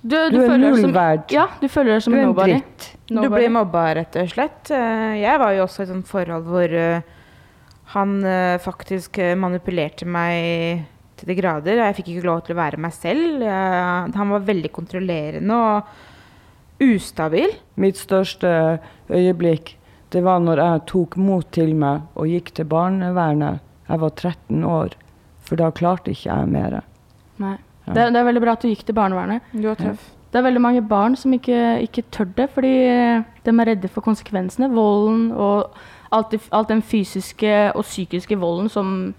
Du, 0.02 0.16
Du 0.32 0.42
er 0.42 0.58
null 0.58 0.82
som- 0.82 0.94
verd. 0.94 1.32
Ja, 1.32 1.48
du 1.62 1.68
føler 1.68 1.94
deg 1.96 2.02
som 2.04 2.14
Du 2.14 2.20
en 2.20 2.26
nobody. 2.34 2.62
Du 3.08 3.30
blir 3.30 3.50
mobba, 3.50 3.94
rett 3.96 4.16
og 4.16 4.28
slett. 4.30 4.72
Eh, 4.72 5.22
Jeg 5.22 5.40
var 5.40 5.52
jo 5.54 5.64
også 5.64 5.80
i 5.80 5.84
et 5.84 5.90
sånt 5.90 6.08
forhold 6.08 6.44
hvor 6.46 6.74
eh, 6.74 7.02
han 7.96 8.20
eh, 8.26 8.60
faktisk 8.62 9.18
eh, 9.18 9.36
manipulerte 9.40 10.06
meg 10.06 10.86
til 11.20 11.32
de 11.32 11.38
grader. 11.40 11.82
Jeg 11.82 11.98
fikk 11.98 12.12
ikke 12.14 12.28
lov 12.28 12.44
til 12.46 12.56
å 12.56 12.62
være 12.62 12.80
meg 12.82 12.94
selv. 12.96 13.42
Jeg, 13.44 14.14
han 14.16 14.34
var 14.36 14.46
veldig 14.48 14.72
kontrollerende 14.76 15.58
og 15.58 16.86
ustabil. 16.86 17.56
Mitt 17.82 18.00
største 18.00 18.52
øyeblikk, 19.10 19.74
det 20.14 20.22
var 20.26 20.40
når 20.42 20.62
jeg 20.64 20.86
tok 20.94 21.18
mot 21.22 21.50
til 21.54 21.74
meg 21.78 22.06
og 22.16 22.30
gikk 22.30 22.54
til 22.60 22.70
barnevernet. 22.70 23.66
Jeg 23.90 24.04
var 24.06 24.14
13 24.14 24.64
år, 24.70 24.96
for 25.42 25.60
da 25.60 25.74
klarte 25.74 26.14
ikke 26.14 26.30
jeg 26.30 26.54
mer. 26.54 26.80
Nei. 27.42 27.58
Ja. 27.88 27.94
Det, 27.96 28.08
det 28.14 28.22
er 28.22 28.26
veldig 28.30 28.42
bra 28.44 28.54
at 28.54 28.64
du 28.64 28.70
gikk 28.70 28.86
til 28.86 28.98
barnevernet. 28.98 29.46
Du 29.52 29.66
var 29.66 29.80
tøff. 29.82 30.12
Det 30.30 30.38
er 30.38 30.46
veldig 30.46 30.62
mange 30.62 30.82
barn 30.86 31.16
som 31.18 31.34
ikke, 31.34 31.80
ikke 31.88 32.04
tør 32.14 32.28
det, 32.38 32.52
fordi 32.54 32.74
de 32.78 33.50
er 33.50 33.70
redde 33.72 33.90
for 33.90 34.06
konsekvensene. 34.06 34.70
Volden 34.70 35.32
og 35.34 35.74
alt, 36.16 36.36
alt 36.50 36.72
den 36.72 36.82
fysiske 36.86 37.56
og 37.76 37.86
psykiske 37.88 38.38
volden 38.40 38.70
som 38.72 39.14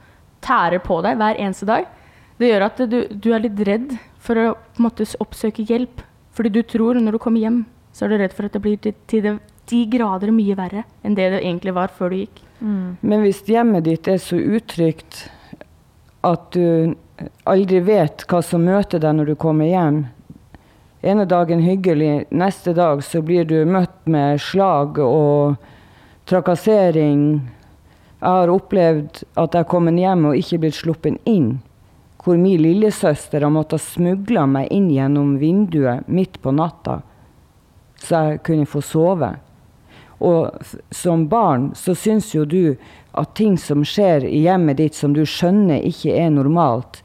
tærer 0.44 0.82
på 0.82 1.00
deg 1.04 1.18
hver 1.20 1.40
eneste 1.40 1.68
dag. 1.68 1.88
Det 2.40 2.48
gjør 2.48 2.66
at 2.66 2.80
du, 2.88 3.00
du 3.10 3.32
er 3.34 3.44
litt 3.44 3.60
redd 3.68 3.96
for 4.20 4.40
å 4.40 4.46
måte, 4.80 5.04
oppsøke 5.20 5.66
hjelp. 5.68 6.02
Fordi 6.36 6.52
du 6.54 6.62
tror 6.64 7.00
når 7.00 7.16
du 7.16 7.22
kommer 7.22 7.42
hjem, 7.42 7.64
så 7.92 8.06
er 8.06 8.12
du 8.12 8.20
redd 8.22 8.36
for 8.36 8.48
at 8.48 8.54
det 8.56 8.62
blir 8.64 8.78
til, 8.80 8.94
til 9.10 9.24
det, 9.26 9.34
de 9.70 9.82
grader 9.90 10.32
mye 10.34 10.56
verre 10.58 10.86
enn 11.06 11.14
det 11.14 11.28
det 11.34 11.42
egentlig 11.44 11.74
var 11.76 11.92
før 11.94 12.10
du 12.10 12.22
gikk. 12.22 12.40
Men 12.60 13.22
hvis 13.24 13.42
hjemmet 13.48 13.86
ditt 13.86 14.08
er 14.10 14.18
så 14.20 14.36
utrygt 14.36 15.28
at 16.26 16.50
du 16.52 16.94
aldri 17.48 17.80
vet 17.84 18.24
hva 18.28 18.40
som 18.44 18.64
møter 18.66 19.00
deg 19.00 19.14
når 19.16 19.32
du 19.32 19.36
kommer 19.40 19.68
hjem 19.68 20.02
Ene 21.00 21.24
dagen 21.24 21.62
hyggelig, 21.64 22.26
neste 22.28 22.74
dag 22.76 23.00
så 23.00 23.22
blir 23.24 23.46
du 23.48 23.62
møtt 23.64 24.02
med 24.04 24.36
slag 24.44 24.98
og 25.00 25.56
trakassering. 26.28 27.40
Jeg 28.20 28.28
har 28.28 28.52
opplevd 28.52 29.22
at 29.34 29.54
jeg 29.54 29.62
har 29.62 29.68
kommet 29.70 29.98
hjem 30.00 30.26
og 30.30 30.38
ikke 30.38 30.60
blitt 30.64 30.78
sluppet 30.78 31.20
inn. 31.28 31.60
Hvor 32.20 32.36
min 32.36 32.60
lillesøster 32.60 33.40
har 33.40 33.52
måttet 33.52 33.80
smugle 33.80 34.44
meg 34.50 34.68
inn 34.74 34.90
gjennom 34.92 35.38
vinduet 35.40 36.08
midt 36.08 36.36
på 36.42 36.52
natta, 36.52 37.00
så 38.00 38.24
jeg 38.26 38.42
kunne 38.44 38.68
få 38.68 38.82
sove. 38.84 39.30
Og 40.20 40.52
som 40.92 41.24
barn 41.32 41.70
så 41.76 41.94
syns 41.96 42.34
jo 42.34 42.44
du 42.44 42.74
at 43.16 43.32
ting 43.34 43.56
som 43.58 43.84
skjer 43.88 44.26
i 44.28 44.42
hjemmet 44.44 44.76
ditt 44.76 44.98
som 44.98 45.14
du 45.16 45.22
skjønner 45.24 45.80
ikke 45.88 46.12
er 46.12 46.28
normalt, 46.34 47.00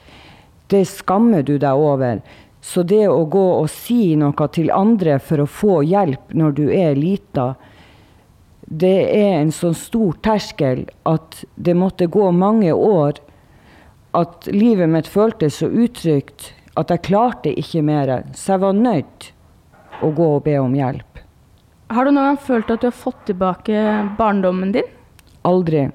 det 0.68 0.84
skammer 0.90 1.46
du 1.46 1.56
deg 1.62 1.80
over. 1.80 2.20
Så 2.60 2.84
det 2.84 3.06
å 3.08 3.24
gå 3.30 3.46
og 3.60 3.70
si 3.72 4.16
noe 4.20 4.48
til 4.52 4.72
andre 4.74 5.20
for 5.24 5.44
å 5.44 5.48
få 5.48 5.80
hjelp 5.86 6.34
når 6.34 6.56
du 6.58 6.66
er 6.74 6.98
lita, 6.98 7.54
det 8.66 8.98
er 9.14 9.40
en 9.40 9.52
så 9.54 9.74
stor 9.78 10.18
terskel 10.26 10.86
at 11.06 11.44
det 11.56 11.76
måtte 11.78 12.08
gå 12.10 12.32
mange 12.34 12.74
år 12.74 13.20
at 14.18 14.48
livet 14.50 14.90
mitt 14.90 15.08
føltes 15.12 15.60
så 15.62 15.70
utrygt 15.70 16.54
at 16.80 16.92
jeg 16.92 17.04
klarte 17.08 17.54
ikke 17.54 17.84
mer. 17.86 18.24
Så 18.34 18.56
jeg 18.56 18.64
var 18.64 18.78
nødt 18.78 19.30
å 20.04 20.10
gå 20.16 20.30
og 20.38 20.44
be 20.48 20.58
om 20.60 20.74
hjelp. 20.76 21.22
Har 21.94 22.08
du 22.08 22.12
noen 22.16 22.32
gang 22.32 22.42
følt 22.42 22.72
at 22.74 22.82
du 22.82 22.90
har 22.90 22.98
fått 22.98 23.28
tilbake 23.30 23.84
barndommen 24.18 24.74
din? 24.74 24.88
Aldri. 25.46 25.86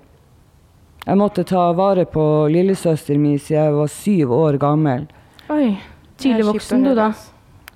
Jeg 1.01 1.19
måtte 1.19 1.43
ta 1.49 1.71
vare 1.75 2.05
på 2.07 2.23
lillesøster 2.53 3.19
mi 3.19 3.35
siden 3.39 3.65
jeg 3.65 3.75
var 3.75 3.91
syv 3.91 4.35
år 4.37 4.61
gammel. 4.63 5.09
Oi. 5.51 5.75
Tidlig 6.21 6.47
voksen, 6.47 6.85
du, 6.85 6.93
da. 6.95 7.11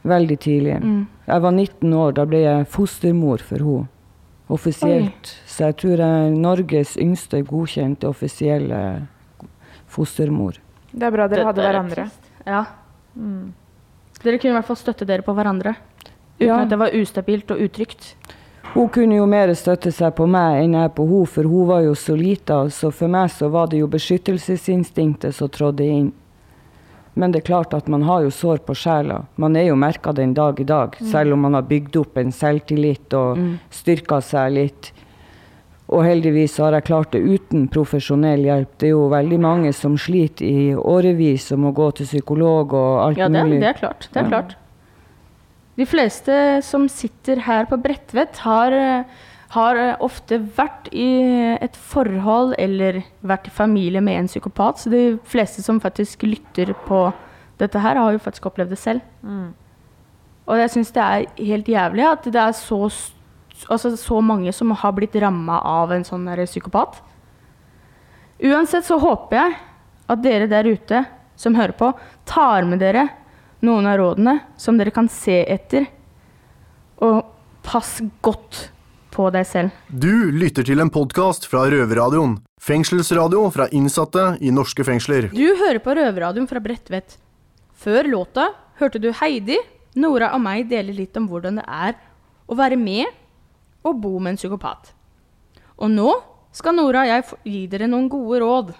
Veldig 0.04 0.36
tidlig. 0.38 0.76
Mm. 0.84 1.02
Jeg 1.26 1.42
var 1.42 1.56
19 1.56 1.94
år, 1.96 2.14
da 2.20 2.26
ble 2.28 2.44
jeg 2.44 2.68
fostermor 2.70 3.42
for 3.42 3.64
henne. 3.64 3.88
Offisielt. 4.48 5.30
Så 5.48 5.70
jeg 5.70 5.76
tror 5.80 5.96
jeg 5.96 6.26
er 6.26 6.36
Norges 6.36 6.96
yngste 7.00 7.40
godkjente 7.48 8.08
offisielle 8.08 8.80
fostermor. 9.88 10.58
Det 10.92 11.06
er 11.06 11.14
bra 11.14 11.28
dere 11.28 11.46
hadde 11.48 11.62
er 11.62 11.70
hverandre. 11.72 12.08
Ja. 12.46 12.64
Dere 14.24 14.38
kunne 14.38 14.52
i 14.52 14.56
hvert 14.58 14.68
fall 14.68 14.80
støtte 14.80 15.06
dere 15.08 15.24
på 15.24 15.34
hverandre. 15.34 15.74
Uten 16.38 16.48
Ja. 16.48 16.62
at 16.62 16.68
det 16.68 16.78
var 16.78 16.90
ustabilt 16.92 17.50
og 17.50 17.58
utrygt. 17.62 18.14
Hun 18.74 18.88
kunne 18.88 19.16
jo 19.16 19.26
mer 19.26 19.52
støtte 19.54 19.92
seg 19.92 20.14
på 20.16 20.26
meg 20.26 20.64
enn 20.64 20.72
jeg 20.74 20.94
på 20.96 21.06
henne, 21.06 21.26
for 21.26 21.44
hun 21.44 21.66
var 21.68 21.80
jo 21.84 21.94
så 21.94 22.16
lita, 22.18 22.68
så 22.70 22.90
for 22.92 23.08
meg 23.08 23.30
så 23.30 23.48
var 23.48 23.68
det 23.68 23.78
jo 23.78 23.86
beskyttelsesinstinktet 23.86 25.34
som 25.34 25.48
trådde 25.48 25.84
inn. 25.86 26.12
Men 27.16 27.30
det 27.30 27.42
er 27.42 27.46
klart 27.52 27.74
at 27.74 27.86
man 27.88 28.02
har 28.02 28.22
jo 28.24 28.30
sår 28.30 28.58
på 28.66 28.74
sjela. 28.74 29.20
Man 29.36 29.54
er 29.56 29.68
jo 29.68 29.76
merka 29.76 30.12
den 30.12 30.34
dag 30.34 30.58
i 30.60 30.64
dag, 30.64 30.96
Mm. 31.00 31.06
selv 31.10 31.32
om 31.32 31.40
man 31.40 31.54
har 31.54 31.62
bygd 31.62 31.96
opp 31.96 32.16
en 32.18 32.32
selvtillit 32.32 33.12
og 33.14 33.36
Mm. 33.38 33.58
styrka 33.70 34.20
seg 34.22 34.52
litt. 34.52 34.92
Og 35.88 36.02
heldigvis 36.02 36.56
har 36.58 36.72
jeg 36.72 36.84
klart 36.84 37.10
det 37.12 37.22
uten 37.22 37.68
profesjonell 37.68 38.40
hjelp. 38.42 38.78
Det 38.78 38.86
er 38.86 38.90
jo 38.96 39.08
veldig 39.10 39.38
mange 39.38 39.72
som 39.74 39.96
sliter 39.96 40.42
i 40.44 40.74
årevis 40.74 41.52
og 41.52 41.58
må 41.58 41.72
gå 41.74 41.94
til 41.94 42.06
psykolog 42.06 42.72
og 42.72 43.06
alt 43.06 43.18
Ja, 43.18 43.28
det, 43.28 43.44
mulig. 43.44 43.60
det 43.60 43.68
er 43.76 43.78
klart. 43.78 44.08
Det 44.12 44.16
er 44.16 44.24
Ja. 44.24 44.28
klart. 44.30 44.54
De 45.76 45.84
fleste 45.84 46.62
som 46.62 46.88
sitter 46.88 47.36
her 47.40 47.66
på 47.66 47.76
Bredtvet, 47.82 48.36
har, 48.38 48.72
eh, 48.72 49.04
har 49.54 49.76
eh, 49.76 49.96
ofte 50.02 50.38
vært 50.56 50.88
i 50.92 51.08
et 51.60 51.76
forhold 51.76 52.54
eller 52.58 53.02
vært 53.20 53.48
i 53.48 53.54
familie 53.54 54.00
med 54.00 54.18
en 54.18 54.30
psykopat. 54.30 54.80
Så 54.80 54.92
de 54.92 55.18
fleste 55.28 55.62
som 55.62 55.82
faktisk 55.82 56.24
lytter 56.26 56.74
på 56.86 57.06
dette 57.60 57.78
her, 57.78 58.00
har 58.00 58.14
jo 58.14 58.22
faktisk 58.22 58.48
opplevd 58.50 58.74
det 58.74 58.80
selv. 58.80 59.04
Og 60.44 60.58
jeg 60.58 60.72
syns 60.74 60.92
det 60.92 61.02
er 61.02 61.26
helt 61.38 61.68
jævlig 61.70 62.04
at 62.08 62.26
det 62.26 62.40
er 62.40 62.52
så, 62.58 62.80
altså, 63.70 63.94
så 63.96 64.20
mange 64.20 64.52
som 64.52 64.74
har 64.76 64.92
blitt 64.96 65.14
ramma 65.22 65.60
av 65.64 65.94
en 65.94 66.04
sånn 66.04 66.26
psykopat. 66.42 66.98
Uansett 68.44 68.84
så 68.84 68.98
håper 69.00 69.38
jeg 69.38 69.54
at 70.10 70.24
dere 70.24 70.50
der 70.50 70.66
ute 70.68 71.04
som 71.38 71.54
hører 71.56 71.76
på, 71.78 71.92
tar 72.28 72.66
med 72.68 72.82
dere 72.82 73.06
noen 73.64 73.86
av 73.88 73.98
rådene 73.98 74.38
som 74.60 74.76
dere 74.78 74.92
kan 74.94 75.08
se 75.08 75.40
etter. 75.48 75.86
Og 77.02 77.22
pass 77.64 77.96
godt 78.24 78.68
på 79.14 79.28
deg 79.34 79.46
selv. 79.46 79.74
Du 79.88 80.32
lytter 80.34 80.66
til 80.66 80.82
en 80.82 80.90
podkast 80.92 81.46
fra 81.50 81.64
Røverradioen. 81.70 82.40
Fengselsradio 82.64 83.46
fra 83.54 83.68
innsatte 83.76 84.34
i 84.42 84.50
norske 84.54 84.86
fengsler. 84.86 85.30
Du 85.34 85.46
hører 85.60 85.80
på 85.84 85.94
Røverradioen 85.94 86.48
fra 86.50 86.62
Bredtvet. 86.64 87.16
Før 87.78 88.08
låta 88.10 88.48
hørte 88.80 89.00
du 89.02 89.12
Heidi, 89.20 89.58
Nora 90.00 90.32
og 90.34 90.42
meg 90.42 90.66
dele 90.70 90.94
litt 90.96 91.14
om 91.20 91.28
hvordan 91.30 91.60
det 91.60 91.66
er 91.70 91.94
å 92.50 92.56
være 92.58 92.78
med 92.80 93.06
og 93.86 94.00
bo 94.02 94.16
med 94.18 94.34
en 94.34 94.40
psykopat. 94.40 94.90
Og 95.78 95.92
nå 95.92 96.10
skal 96.54 96.76
Nora 96.76 97.04
og 97.04 97.12
jeg 97.12 97.38
gi 97.52 97.62
dere 97.70 97.88
noen 97.90 98.10
gode 98.10 98.40
råd. 98.42 98.74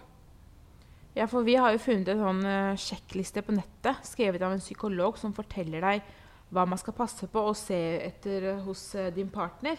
Ja, 1.15 1.29
for 1.31 1.47
vi 1.47 1.55
har 1.55 1.75
jo 1.75 1.83
funnet 1.83 2.11
en 2.11 2.23
sånn 2.25 2.43
eh, 2.49 2.81
sjekkliste 2.81 3.45
på 3.47 3.55
nettet, 3.55 4.03
skrevet 4.07 4.43
av 4.43 4.55
en 4.55 4.63
psykolog, 4.63 5.19
som 5.21 5.35
forteller 5.37 5.85
deg 5.85 6.15
hva 6.55 6.65
man 6.67 6.79
skal 6.79 6.97
passe 6.97 7.29
på 7.31 7.43
og 7.51 7.55
se 7.59 7.79
etter 8.03 8.49
eh, 8.51 8.63
hos 8.67 8.83
eh, 8.99 9.13
din 9.15 9.31
partner. 9.31 9.79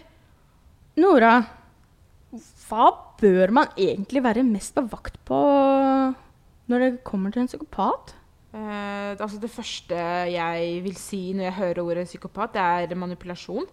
Nora, 0.95 1.39
hva 2.65 2.85
bør 3.19 3.51
man 3.51 3.73
egentlig 3.75 4.21
være 4.23 4.45
mest 4.47 4.75
på 4.77 4.85
vakt 4.87 5.17
på 5.27 5.39
når 6.71 6.83
det 6.83 6.91
kommer 7.07 7.33
til 7.33 7.43
en 7.43 7.49
psykopat? 7.51 8.13
Eh, 8.55 9.11
altså 9.11 9.39
det 9.41 9.51
første 9.51 9.97
jeg 10.31 10.77
vil 10.85 10.95
si 10.95 11.33
når 11.35 11.49
jeg 11.49 11.57
hører 11.59 11.81
ordet 11.83 12.07
psykopat, 12.07 12.55
det 12.55 12.95
er 12.95 13.01
manipulasjon. 13.01 13.67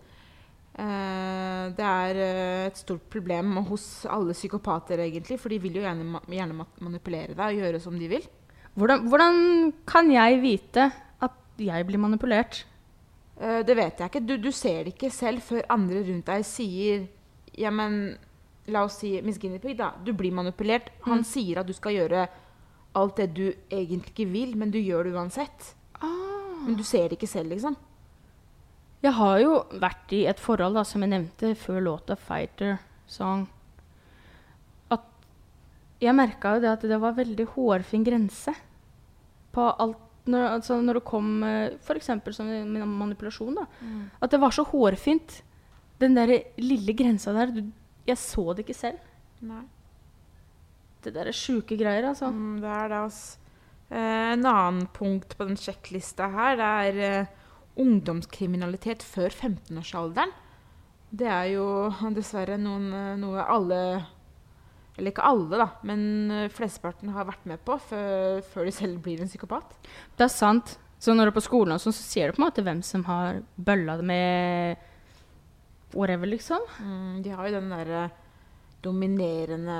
Eh, 0.73 1.65
det 1.79 1.87
er 1.87 2.21
eh, 2.27 2.67
et 2.67 2.83
stort 2.83 3.07
problem 3.13 3.55
hos 3.71 4.05
alle 4.11 4.35
psykopater, 4.35 5.05
egentlig, 5.07 5.39
for 5.39 5.53
de 5.53 5.61
vil 5.63 5.79
jo 5.79 5.87
gjerne, 5.87 6.25
gjerne 6.27 6.67
manipulere 6.83 7.37
deg 7.39 7.47
og 7.47 7.63
gjøre 7.63 7.83
som 7.87 7.99
de 8.03 8.11
vil. 8.11 8.27
Hvordan, 8.75 9.07
hvordan 9.07 9.41
kan 9.87 10.11
jeg 10.11 10.43
vite 10.43 10.91
at 11.23 11.39
jeg 11.61 11.87
blir 11.87 12.03
manipulert? 12.03 12.65
Eh, 13.43 13.63
det 13.67 13.75
vet 13.77 13.99
jeg 13.99 14.11
ikke. 14.13 14.23
Du, 14.29 14.37
du 14.39 14.51
ser 14.55 14.85
det 14.87 14.95
ikke 14.95 15.11
selv 15.15 15.43
før 15.43 15.67
andre 15.75 16.03
rundt 16.07 16.29
deg 16.31 16.45
sier 16.47 17.09
Ja, 17.59 17.71
men 17.75 18.15
la 18.71 18.85
oss 18.87 19.01
si 19.03 19.17
Miss 19.27 19.37
Guinea 19.43 19.59
Pig, 19.61 19.75
da. 19.77 19.91
Du 20.05 20.13
blir 20.17 20.33
manipulert. 20.33 20.89
Han 21.05 21.19
Mm. 21.21 21.25
sier 21.29 21.59
at 21.61 21.67
du 21.67 21.73
skal 21.77 21.93
gjøre 21.99 22.29
alt 22.95 23.17
det 23.17 23.27
du 23.35 23.53
egentlig 23.71 24.13
ikke 24.15 24.29
vil, 24.31 24.55
men 24.57 24.71
du 24.71 24.79
gjør 24.79 25.05
det 25.05 25.15
uansett. 25.17 25.75
Men 26.65 26.77
du 26.79 26.83
ser 26.87 27.09
det 27.09 27.19
ikke 27.19 27.29
selv, 27.29 27.51
liksom. 27.51 27.77
Jeg 29.03 29.13
har 29.19 29.39
jo 29.43 29.65
vært 29.83 30.13
i 30.15 30.27
et 30.31 30.39
forhold, 30.39 30.75
da, 30.79 30.85
som 30.85 31.03
jeg 31.03 31.11
nevnte 31.11 31.57
før 31.59 31.81
låta 31.83 32.15
'Fighter 32.17 32.79
Song'. 33.09 33.49
At 34.91 35.03
jeg 36.01 36.15
merka 36.15 36.55
jo 36.55 36.61
det 36.61 36.71
at 36.71 36.83
det 36.83 37.01
var 37.01 37.13
veldig 37.13 37.47
hårfin 37.57 38.05
grense 38.05 38.55
på 39.53 39.75
alt 39.79 39.99
når, 40.31 40.49
altså 40.59 40.79
når 40.83 41.01
det 41.01 41.05
kom 41.09 41.31
F.eks. 41.83 42.11
som 42.37 42.51
manipulasjon. 43.01 43.57
da. 43.59 43.67
Mm. 43.81 44.03
At 44.23 44.31
det 44.31 44.41
var 44.43 44.55
så 44.55 44.65
hårfint. 44.69 45.41
Den 45.99 46.15
der 46.15 46.31
lille 46.63 46.95
grensa 46.95 47.35
der. 47.35 47.51
Du, 47.55 47.63
jeg 48.07 48.19
så 48.19 48.53
det 48.53 48.67
ikke 48.67 48.79
selv. 48.79 48.99
Nei. 49.43 49.65
Det 51.03 51.15
der 51.15 51.31
er 51.31 51.35
sjuke 51.35 51.77
greier, 51.79 52.07
altså. 52.13 52.31
Mm, 52.31 52.61
det 52.63 52.71
er 52.71 52.91
det, 52.93 53.01
altså. 53.09 53.39
Eh, 53.93 54.33
en 54.33 54.47
annen 54.47 54.87
punkt 54.95 55.35
på 55.37 55.45
den 55.45 55.59
sjekklista 55.61 56.31
her, 56.33 56.57
det 56.57 56.69
er 56.87 57.01
eh, 57.09 57.33
ungdomskriminalitet 57.83 59.05
før 59.05 59.29
15-årsalderen. 59.29 60.33
Det 61.13 61.29
er 61.29 61.51
jo 61.53 61.67
dessverre 62.17 62.57
noen, 62.61 62.87
eh, 62.97 63.17
noe 63.21 63.45
alle 63.45 63.81
Eller 64.99 65.13
ikke 65.15 65.25
alle, 65.25 65.57
da, 65.57 65.69
men 65.89 66.03
eh, 66.31 66.49
flesteparten 66.53 67.13
har 67.15 67.29
vært 67.29 67.47
med 67.49 67.63
på 67.65 67.79
før, 67.81 68.43
før 68.53 68.69
de 68.69 68.75
selv 68.77 69.01
blir 69.05 69.23
en 69.25 69.31
psykopat. 69.31 69.77
Det 70.19 70.27
er 70.27 70.33
sant. 70.33 70.77
Så 71.03 71.15
når 71.17 71.27
du 71.27 71.33
er 71.33 71.39
på 71.41 71.43
skolen, 71.43 71.81
sånn, 71.83 71.95
så 71.97 72.05
ser 72.05 72.29
du 72.31 72.37
på 72.37 72.43
en 72.43 72.47
måte 72.47 72.63
hvem 72.63 72.83
som 72.87 73.03
har 73.09 73.41
bølla 73.57 73.97
med 74.07 74.77
whatever, 75.97 76.29
liksom. 76.31 76.63
Mm, 76.79 77.23
de 77.25 77.33
har 77.35 77.49
jo 77.49 77.57
den 77.57 77.73
derre 77.73 78.03
dominerende 78.85 79.79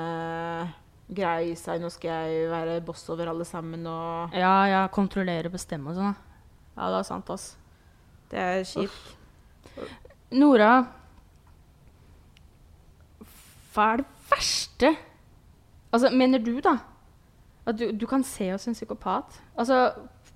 greia 1.13 1.45
i 1.45 1.53
seg. 1.59 1.79
Nå 1.79 1.91
skal 1.93 2.27
jeg 2.27 2.49
være 2.51 2.81
boss 2.85 3.05
over 3.13 3.31
alle 3.31 3.45
sammen 3.47 3.85
og 3.87 4.35
Ja, 4.35 4.55
ja, 4.67 4.83
kontrollere, 4.93 5.51
bestemme 5.53 5.93
og 5.93 5.99
sånn. 5.99 6.17
Ja, 6.73 6.89
det 6.89 6.99
er 6.99 7.07
sant, 7.07 7.31
ass. 7.33 7.47
Det 8.33 8.41
er 8.41 8.63
kjipt. 8.65 9.13
Nora 10.33 10.71
Hva 13.73 13.85
er 13.93 14.01
det 14.01 14.07
verste 14.43 14.95
Altså, 15.93 16.09
mener 16.09 16.41
du, 16.41 16.55
da, 16.57 16.79
at 17.69 17.77
du, 17.77 17.91
du 17.93 18.07
kan 18.09 18.23
se 18.25 18.47
oss 18.55 18.65
en 18.65 18.73
psykopat? 18.73 19.35
Altså, 19.53 19.91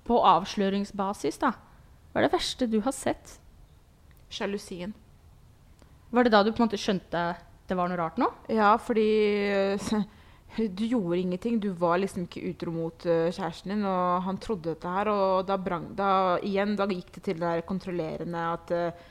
på 0.06 0.20
avsløringsbasis, 0.22 1.40
da. 1.42 1.50
Hva 2.12 2.20
er 2.20 2.28
det 2.28 2.36
verste 2.36 2.68
du 2.70 2.76
har 2.84 2.94
sett? 2.94 3.32
Sjalusien. 4.30 4.92
Var 6.14 6.24
det 6.24 6.30
da 6.30 6.44
du 6.46 6.52
på 6.52 6.62
en 6.62 6.68
måte 6.68 6.78
skjønte 6.78 7.24
det 7.68 7.76
var 7.76 7.90
noe 7.90 7.98
rart 7.98 8.22
nå? 8.22 8.30
Ja, 8.54 8.70
fordi 8.78 9.08
øh, 9.50 9.90
du 10.78 10.84
gjorde 10.86 11.18
ingenting. 11.24 11.58
Du 11.58 11.72
var 11.74 11.98
liksom 11.98 12.28
ikke 12.28 12.46
utro 12.52 12.70
mot 12.78 13.08
øh, 13.10 13.26
kjæresten 13.34 13.74
din, 13.74 13.82
og 13.82 14.22
han 14.30 14.38
trodde 14.38 14.76
dette 14.76 14.94
her. 14.94 15.10
Og 15.10 15.42
da, 15.50 15.58
brang, 15.58 15.90
da, 15.98 16.12
igjen, 16.38 16.78
da 16.78 16.86
gikk 16.86 17.10
det 17.18 17.26
til 17.26 17.42
det 17.42 17.48
der 17.48 17.66
kontrollerende 17.66 18.46
at, 18.54 18.76
øh, 18.78 19.06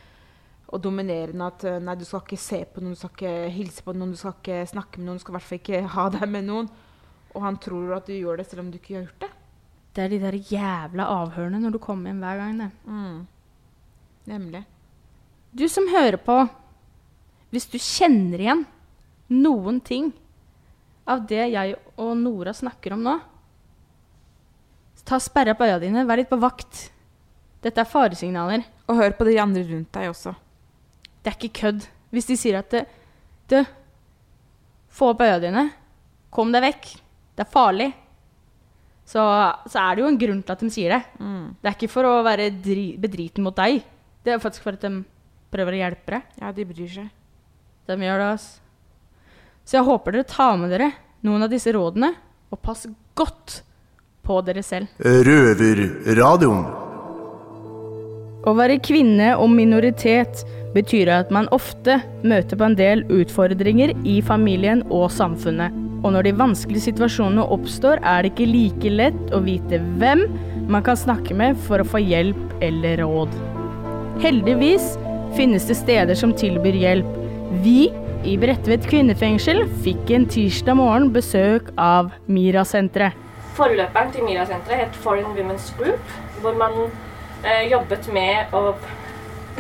og 0.67 0.83
dominerende 0.83 1.47
at 1.47 1.63
øh, 1.67 1.79
nei, 1.83 1.95
du 1.95 2.03
skal 2.03 2.25
ikke 2.25 2.39
se 2.41 2.59
på 2.67 2.83
noen, 2.83 2.95
du 2.95 3.00
skal 3.00 3.13
ikke 3.13 3.55
hilse 3.55 3.83
på 3.86 3.95
noen, 3.95 4.12
du 4.12 4.19
skal 4.19 4.36
ikke 4.36 4.59
snakke 4.67 5.00
med 5.00 5.07
noen, 5.07 5.19
du 5.19 5.24
skal 5.24 5.33
i 5.33 5.38
hvert 5.38 5.47
fall 5.47 5.62
ikke 5.62 5.81
ha 5.93 6.07
deg 6.17 6.25
med 6.33 6.47
noen. 6.50 6.69
Og 7.36 7.43
han 7.45 7.59
tror 7.63 7.93
at 7.97 8.09
du 8.09 8.15
gjør 8.15 8.41
det 8.41 8.47
selv 8.50 8.65
om 8.65 8.71
du 8.71 8.79
ikke 8.79 8.97
har 8.97 9.05
gjort 9.05 9.27
det. 9.27 9.29
Det 9.95 10.03
er 10.03 10.12
de 10.13 10.19
der 10.21 10.38
jævla 10.51 11.07
avhørene 11.24 11.62
når 11.62 11.75
du 11.75 11.79
kommer 11.81 12.12
hjem 12.12 12.19
hver 12.21 12.41
gang, 12.41 12.59
det. 12.62 12.69
Mm. 12.86 13.21
Nemlig. 14.27 14.63
Du 15.55 15.63
som 15.71 15.88
hører 15.89 16.19
på, 16.21 16.36
hvis 17.53 17.69
du 17.71 17.79
kjenner 17.79 18.43
igjen 18.43 18.65
noen 19.31 19.79
ting 19.81 20.12
av 21.07 21.24
det 21.29 21.45
jeg 21.53 21.77
og 21.95 22.12
Nora 22.19 22.51
snakker 22.53 22.97
om 22.97 23.05
nå, 23.07 23.15
ta 25.07 25.19
sperre 25.24 25.55
opp 25.55 25.63
øya 25.63 25.79
dine, 25.79 26.03
vær 26.03 26.19
litt 26.19 26.29
på 26.29 26.39
vakt. 26.41 26.89
Dette 27.63 27.79
er 27.79 27.88
faresignaler. 27.88 28.65
Og 28.88 29.00
hør 29.00 29.15
på 29.15 29.27
de 29.27 29.38
andre 29.39 29.63
rundt 29.67 29.89
deg 29.95 30.12
også. 30.12 30.33
Det 31.27 31.34
er 31.34 31.36
ikke 31.41 31.60
kødd. 31.60 31.84
Hvis 32.15 32.29
de 32.29 32.38
sier 32.39 32.55
at 32.62 32.72
Du, 33.51 33.57
få 34.88 35.10
opp 35.12 35.22
øya 35.25 35.41
dine. 35.43 35.65
Kom 36.31 36.53
deg 36.55 36.63
vekk. 36.63 36.86
Det 37.36 37.43
er 37.43 37.51
farlig. 37.51 37.88
Så, 39.07 39.19
så 39.67 39.81
er 39.81 39.96
det 39.96 40.03
jo 40.03 40.07
en 40.07 40.19
grunn 40.19 40.39
til 40.43 40.55
at 40.55 40.63
de 40.63 40.69
sier 40.72 40.96
det. 40.96 41.01
Mm. 41.19 41.43
Det 41.60 41.69
er 41.69 41.75
ikke 41.75 41.91
for 41.91 42.07
å 42.07 42.24
være 42.24 42.48
dri 42.63 42.86
bedriten 43.00 43.43
mot 43.43 43.55
deg. 43.60 43.84
Det 44.24 44.34
er 44.34 44.39
faktisk 44.43 44.63
for 44.69 44.79
at 44.79 44.88
de 44.88 45.03
prøver 45.51 45.75
å 45.75 45.81
hjelpe 45.84 46.15
deg. 46.15 46.34
Ja, 46.39 46.53
de 46.55 46.67
bryr 46.72 46.96
seg. 46.96 47.12
De 47.88 48.00
gjør 48.07 48.24
det, 48.24 48.31
ass. 48.34 48.48
Så 49.67 49.77
jeg 49.81 49.88
håper 49.88 50.15
dere 50.15 50.31
tar 50.31 50.55
med 50.60 50.72
dere 50.72 50.89
noen 51.27 51.43
av 51.43 51.51
disse 51.51 51.72
rådene, 51.75 52.13
og 52.51 52.63
pass 52.63 52.86
godt 53.19 53.62
på 54.24 54.39
dere 54.48 54.63
selv. 54.63 54.91
Røverradioen. 55.03 56.67
Å 58.48 58.53
være 58.55 58.79
kvinne 58.79 59.34
og 59.36 59.51
minoritet 59.51 60.43
betyr 60.77 61.12
at 61.12 61.34
man 61.34 61.50
ofte 61.55 61.98
møter 62.24 62.60
på 62.60 62.69
en 62.69 62.77
del 62.77 63.03
utfordringer 63.13 63.96
i 64.07 64.19
familien 64.25 64.86
og 64.93 65.10
samfunnet. 65.13 65.75
Og 66.05 66.13
når 66.13 66.27
de 66.27 66.38
vanskelige 66.38 66.91
situasjonene 66.91 67.46
oppstår, 67.53 68.01
er 68.05 68.24
det 68.24 68.34
ikke 68.34 68.50
like 68.51 68.93
lett 68.93 69.34
å 69.34 69.41
vite 69.43 69.81
hvem 69.98 70.27
man 70.69 70.86
kan 70.86 71.00
snakke 71.00 71.36
med 71.38 71.57
for 71.67 71.81
å 71.81 71.88
få 71.88 72.01
hjelp 72.03 72.62
eller 72.63 73.01
råd. 73.01 73.34
Heldigvis 74.22 74.96
finnes 75.38 75.65
det 75.69 75.77
steder 75.77 76.17
som 76.17 76.34
tilbyr 76.38 76.77
hjelp. 76.81 77.15
Vi 77.63 77.88
i 78.27 78.36
Bredtvet 78.39 78.86
kvinnefengsel 78.89 79.63
fikk 79.86 80.12
en 80.13 80.25
tirsdag 80.29 80.77
morgen 80.79 81.12
besøk 81.15 81.69
av 81.79 82.12
Mira-senteret. 82.27 83.15
Forløperen 83.57 84.12
til 84.13 84.25
MIRA-senteret 84.27 84.84
het 84.84 84.98
Foreign 85.01 85.31
Women's 85.34 85.72
Group, 85.79 86.12
hvor 86.43 86.53
man 86.60 86.75
eh, 87.41 87.63
jobbet 87.72 88.05
med 88.13 88.53
å 88.53 88.75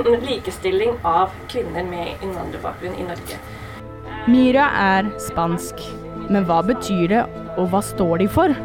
likestilling 0.05 0.97
av 1.03 1.33
kvinner 1.49 1.83
med 1.83 2.23
innvandrerbakgrunn 2.23 2.95
i 2.99 3.05
Norge. 3.07 3.39
Mira 4.27 4.69
er 4.75 5.11
spansk. 5.29 5.81
Men 6.27 6.43
hva 6.47 6.59
betyr 6.65 7.07
det, 7.11 7.21
og 7.55 7.69
hva 7.71 7.79
står 7.85 8.17
de 8.19 8.27
for? 8.31 8.55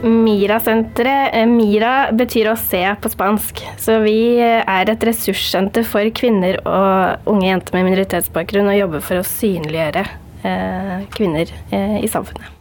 Mira-senteret 0.00 1.34
eh, 1.36 1.48
Mira 1.48 2.10
betyr 2.16 2.52
å 2.52 2.56
se 2.56 2.80
på 3.02 3.10
spansk. 3.12 3.60
Så 3.80 3.98
vi 4.04 4.38
eh, 4.40 4.62
er 4.64 4.88
et 4.88 5.04
ressurssenter 5.04 5.84
for 5.84 6.06
kvinner 6.16 6.56
og 6.64 7.28
unge 7.28 7.50
jenter 7.50 7.76
med 7.76 7.90
minoritetsbakgrunn 7.90 8.70
og 8.72 8.78
jobber 8.78 9.04
for 9.04 9.20
å 9.20 9.26
synliggjøre 9.26 10.06
eh, 10.48 10.96
kvinner 11.12 11.52
i 12.00 12.08
samfunnet. 12.08 12.56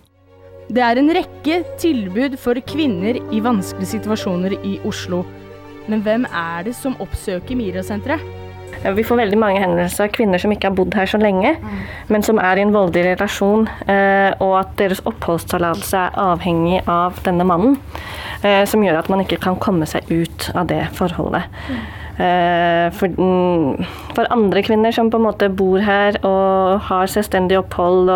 Det 0.69 0.83
er 0.85 0.99
en 1.01 1.09
rekke 1.15 1.61
tilbud 1.81 2.35
for 2.37 2.59
kvinner 2.67 3.17
i 3.33 3.39
vanskelige 3.41 3.95
situasjoner 3.95 4.59
i 4.59 4.75
Oslo. 4.85 5.23
Men 5.89 6.03
hvem 6.05 6.25
er 6.29 6.67
det 6.67 6.75
som 6.77 6.97
oppsøker 7.01 7.57
Mira-senteret? 7.57 8.21
Vi 8.79 9.03
får 9.03 9.17
veldig 9.19 9.37
mange 9.41 9.59
henvendelser 9.59 10.05
av 10.05 10.11
kvinner 10.15 10.39
som 10.39 10.53
ikke 10.53 10.69
har 10.69 10.75
bodd 10.77 10.93
her 10.95 11.09
så 11.09 11.17
lenge, 11.19 11.55
men 12.07 12.23
som 12.23 12.37
er 12.39 12.59
i 12.59 12.63
en 12.63 12.71
voldelig 12.71 13.17
relasjon, 13.17 13.65
eh, 13.91 14.29
og 14.39 14.53
at 14.61 14.75
deres 14.79 15.01
oppholdstillatelse 15.09 15.97
er 15.99 16.19
avhengig 16.23 16.79
av 16.87 17.19
denne 17.25 17.43
mannen. 17.43 17.75
eh, 18.43 18.63
Som 18.65 18.83
gjør 18.83 18.99
at 18.99 19.09
man 19.09 19.19
ikke 19.25 19.41
kan 19.41 19.57
komme 19.59 19.85
seg 19.85 20.07
ut 20.09 20.51
av 20.55 20.67
det 20.67 20.85
forholdet. 20.93 21.43
Eh, 22.19 22.89
For, 22.91 23.07
mm, 23.07 23.85
for 24.19 24.27
andre 24.35 24.63
kvinner 24.65 24.91
som 24.91 25.07
på 25.11 25.19
en 25.19 25.25
måte 25.29 25.47
bor 25.47 25.79
her 25.83 26.17
og 26.27 26.83
har 26.89 27.07
selvstendig 27.11 27.55
opphold, 27.61 28.11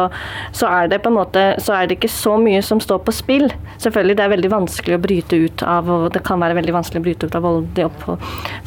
så, 0.52 0.68
er 0.68 0.92
det 0.92 1.00
på 1.04 1.12
en 1.14 1.18
måte, 1.22 1.46
så 1.64 1.78
er 1.78 1.88
det 1.88 2.00
ikke 2.00 2.12
så 2.12 2.36
mye 2.42 2.60
som 2.66 2.82
står 2.84 3.04
på 3.08 3.16
spill. 3.16 3.48
Selvfølgelig 3.80 4.18
det 4.20 4.26
er 4.26 4.34
veldig 4.36 4.52
vanskelig 4.52 4.98
å 4.98 5.04
bryte 5.04 5.40
ut 5.46 5.64
av, 5.64 5.88
og 5.88 6.10
det 6.16 6.24
kan 6.28 6.44
være 6.44 6.58
veldig 6.60 6.76
vanskelig 6.76 7.00
å 7.00 7.08
bryte 7.08 7.30
ut 7.30 7.38
av 7.40 7.48
voldelige 7.48 8.18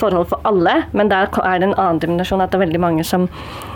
forhold 0.00 0.30
for 0.32 0.48
alle, 0.48 0.78
men 0.96 1.12
der 1.12 1.28
er 1.42 1.60
det 1.60 1.70
en 1.70 1.76
annen 1.76 2.00
dimensjon 2.02 2.44
at 2.44 2.52
det 2.52 2.60
er 2.60 2.66
veldig 2.66 2.82
mange 2.86 3.04
som 3.06 3.28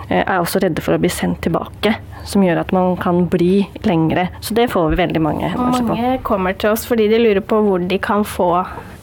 eh, 0.08 0.22
er 0.22 0.38
også 0.38 0.62
redde 0.64 0.84
for 0.84 0.96
å 0.96 1.02
bli 1.02 1.12
sendt 1.12 1.42
tilbake, 1.44 1.94
som 2.28 2.44
gjør 2.44 2.62
at 2.64 2.72
man 2.76 2.96
kan 3.00 3.26
bli 3.32 3.66
lengre. 3.84 4.30
Så 4.40 4.56
det 4.56 4.70
får 4.72 4.94
vi 4.94 5.02
veldig 5.04 5.24
mange 5.24 5.50
henvendelser 5.50 5.84
på. 5.84 5.96
mange 5.98 6.20
kommer 6.26 6.56
til 6.56 6.72
oss 6.72 6.88
fordi 6.88 7.10
de 7.12 7.20
lurer 7.20 7.44
på 7.44 7.60
hvor 7.66 7.84
de 7.92 8.00
kan 8.00 8.24
få 8.24 8.54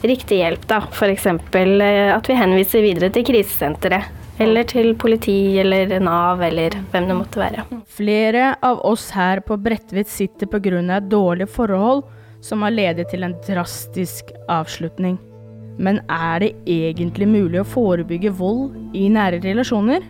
riktig 0.02 0.42
hjelp. 0.42 0.66
da. 0.70 0.82
F.eks. 0.92 1.26
at 1.26 2.30
vi 2.30 2.38
henviser 2.38 2.84
videre 2.84 3.10
til 3.14 3.26
krisesenteret. 3.26 4.14
Eller 4.38 4.66
til 4.70 4.92
politi 4.94 5.58
eller 5.58 5.96
Nav 5.98 6.42
eller 6.46 6.76
hvem 6.92 7.08
det 7.10 7.16
måtte 7.18 7.40
være. 7.40 7.64
Flere 7.90 8.52
av 8.62 8.84
oss 8.86 9.08
her 9.10 9.42
på 9.42 9.56
Bredtvet 9.58 10.08
sitter 10.08 10.46
pga. 10.46 11.00
dårlige 11.00 11.50
forhold 11.50 12.04
som 12.40 12.62
har 12.62 12.70
ledet 12.70 13.08
til 13.10 13.24
en 13.24 13.34
drastisk 13.46 14.30
avslutning. 14.48 15.18
Men 15.78 16.00
er 16.08 16.38
det 16.38 16.52
egentlig 16.66 17.26
mulig 17.28 17.60
å 17.60 17.66
forebygge 17.66 18.30
vold 18.30 18.94
i 18.94 19.08
nære 19.08 19.42
relasjoner? 19.42 20.02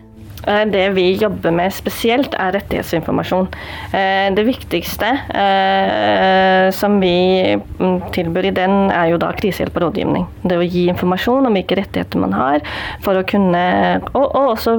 Eh, 0.47 0.65
Det 0.65 0.89
vi 0.89 1.13
jobber 1.13 1.51
med 1.51 1.73
spesielt, 1.73 2.33
er 2.39 2.53
rettighetsinformasjon. 2.55 3.47
Eh, 3.93 4.29
Det 4.35 4.45
viktigste 4.45 5.09
eh, 5.35 6.71
som 6.71 6.99
vi 6.99 7.55
mm, 7.79 8.11
tilbyr 8.11 8.49
i 8.49 8.51
den, 8.55 8.91
er 8.91 9.11
jo 9.11 9.17
da 9.17 9.31
krisehjelp 9.33 9.75
og 9.75 9.83
rådgivning. 9.87 10.27
Det 10.43 10.57
å 10.57 10.65
gi 10.65 10.87
informasjon 10.89 11.45
om 11.45 11.53
hvilke 11.53 11.77
rettigheter 11.79 12.19
man 12.19 12.33
har, 12.33 12.61
for 13.01 13.19
å 13.19 13.25
kunne, 13.27 14.01
og, 14.13 14.25
og 14.35 14.53
også 14.55 14.77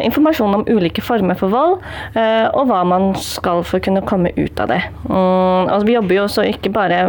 informasjon 0.00 0.54
om 0.54 0.66
ulike 0.68 1.02
former 1.04 1.36
for 1.38 1.52
vold, 1.52 1.78
og 2.16 2.68
hva 2.68 2.82
man 2.88 3.14
skal 3.20 3.62
for 3.66 3.78
å 3.78 3.84
kunne 3.84 4.02
komme 4.06 4.32
ut 4.36 4.60
av 4.60 4.70
det. 4.72 4.80
Mm, 5.08 5.84
vi 5.86 5.94
jobber 5.96 6.16
jo 6.16 6.24
også 6.26 6.46
ikke 6.48 6.72
bare 6.74 7.00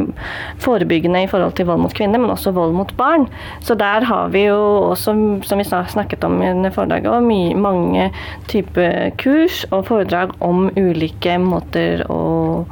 forebyggende 0.64 1.24
i 1.24 1.30
forhold 1.32 1.56
til 1.58 1.68
vold 1.70 1.82
mot 1.86 1.96
kvinner, 1.96 2.22
men 2.22 2.34
også 2.34 2.54
vold 2.56 2.76
mot 2.78 2.92
barn. 3.00 3.28
Så 3.66 3.78
der 3.80 4.06
har 4.08 4.30
vi 4.34 4.46
jo 4.48 4.60
også, 4.92 5.16
som 5.48 5.62
vi 5.62 5.68
snakket 5.68 6.24
om 6.28 6.40
denne 6.42 6.72
foredraget, 6.74 7.24
mange 7.58 7.87
mange 7.88 8.12
typer 8.52 9.12
kurs 9.18 9.64
og 9.72 9.88
foredrag 9.88 10.36
om 10.44 10.70
ulike 10.76 11.38
måter 11.40 12.04
å 12.12 12.66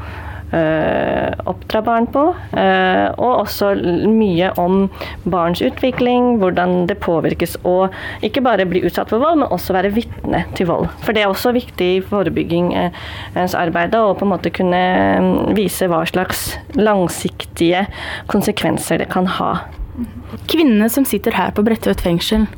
øh, 0.56 1.32
oppdra 1.48 1.82
barn 1.82 2.08
på. 2.12 2.24
øh, 2.58 3.08
og 3.18 3.46
også 3.46 3.74
mye 4.08 4.52
om 4.60 4.90
barns 5.24 5.62
utvikling, 5.62 6.38
hvordan 6.40 6.88
det 6.88 6.98
påvirkes 7.04 7.58
å 7.64 7.88
ikke 8.24 8.42
bare 8.42 8.66
bli 8.66 8.84
utsatt 8.86 9.10
for 9.10 9.20
vold, 9.24 9.40
men 9.40 9.52
også 9.52 9.74
være 9.74 9.94
vitne 9.96 10.44
til 10.56 10.68
vold. 10.68 10.90
For 11.04 11.14
det 11.14 11.24
er 11.24 11.32
også 11.32 11.54
viktig 11.56 11.90
i 11.96 12.04
forebyggingsarbeidet 12.04 14.02
å 14.02 14.16
på 14.18 14.26
en 14.26 14.34
måte 14.36 14.54
kunne 14.54 14.84
mm, 15.22 15.56
vise 15.58 15.88
hva 15.92 16.04
slags 16.10 16.58
langsiktige 16.76 17.88
konsekvenser 18.32 19.00
det 19.02 19.10
kan 19.14 19.28
ha. 19.40 19.54
Kvinnene 20.52 20.90
som 20.92 21.06
sitter 21.08 21.32
her 21.38 21.54
på 21.56 21.64
Bredtvet 21.64 22.02
fengsel, 22.04 22.50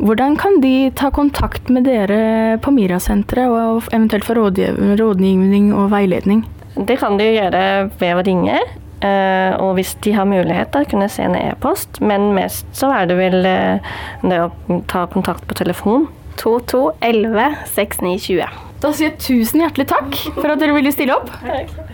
hvordan 0.00 0.36
kan 0.40 0.60
de 0.62 0.90
ta 0.96 1.10
kontakt 1.14 1.68
med 1.72 1.84
dere 1.88 2.58
på 2.64 2.72
Mira-senteret 2.74 3.50
og 3.52 3.88
eventuelt 3.92 4.24
få 4.26 4.36
rådgivning 4.38 5.72
og 5.76 5.90
veiledning? 5.92 6.44
Det 6.76 6.98
kan 7.00 7.18
de 7.20 7.26
gjøre 7.34 7.64
ved 8.00 8.14
å 8.16 8.22
ringe. 8.26 8.60
eh, 9.02 9.52
og 9.56 9.74
hvis 9.78 9.94
de 10.04 10.12
har 10.12 10.24
mulighet, 10.28 10.70
da 10.72 10.84
kunne 10.84 11.08
se 11.08 11.22
en 11.24 11.34
e-post. 11.36 12.00
Men 12.00 12.32
mest 12.36 12.66
så 12.76 12.90
er 12.92 13.06
det 13.08 13.16
vel 13.16 13.44
eh, 13.48 13.92
det 14.22 14.40
å 14.44 14.50
ta 14.88 15.06
kontakt 15.06 15.46
på 15.48 15.56
telefon. 15.56 16.08
22 16.40 16.82
11 17.00 17.56
6920. 17.74 18.58
Da 18.80 18.92
sier 18.96 19.10
jeg 19.10 19.18
tusen 19.20 19.60
hjertelig 19.60 19.88
takk 19.90 20.14
for 20.38 20.48
at 20.52 20.60
dere 20.62 20.72
ville 20.76 20.92
stille 20.92 21.12
opp. 21.16 21.28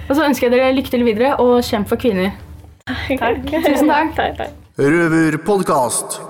Og 0.07 0.13
så 0.15 0.23
ønsker 0.27 0.47
jeg 0.47 0.55
dere 0.55 0.75
lykke 0.77 0.93
til 0.93 1.03
videre, 1.07 1.33
og 1.43 1.59
kjemp 1.67 1.89
for 1.91 1.99
kvinner. 1.99 2.31
Takk. 2.87 3.43
Tusen 3.67 3.91
takk. 3.91 4.45
Røverpodkast. 4.79 6.21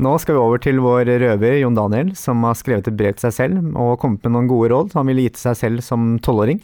Nå 0.00 0.12
skal 0.16 0.38
vi 0.38 0.40
over 0.40 0.60
til 0.62 0.78
vår 0.80 1.04
røver 1.20 1.58
Jon 1.60 1.76
Daniel, 1.76 2.14
som 2.16 2.40
har 2.46 2.56
skrevet 2.56 2.86
et 2.88 2.96
brev 2.96 3.12
til 3.18 3.26
seg 3.26 3.34
selv 3.36 3.74
og 3.76 3.98
kommet 4.00 4.24
med 4.24 4.32
noen 4.32 4.48
gode 4.48 4.70
råd 4.72 4.94
han 4.96 5.10
ville 5.10 5.26
gitt 5.26 5.40
seg 5.40 5.58
selv 5.58 5.84
som 5.84 6.14
tolvåring. 6.24 6.62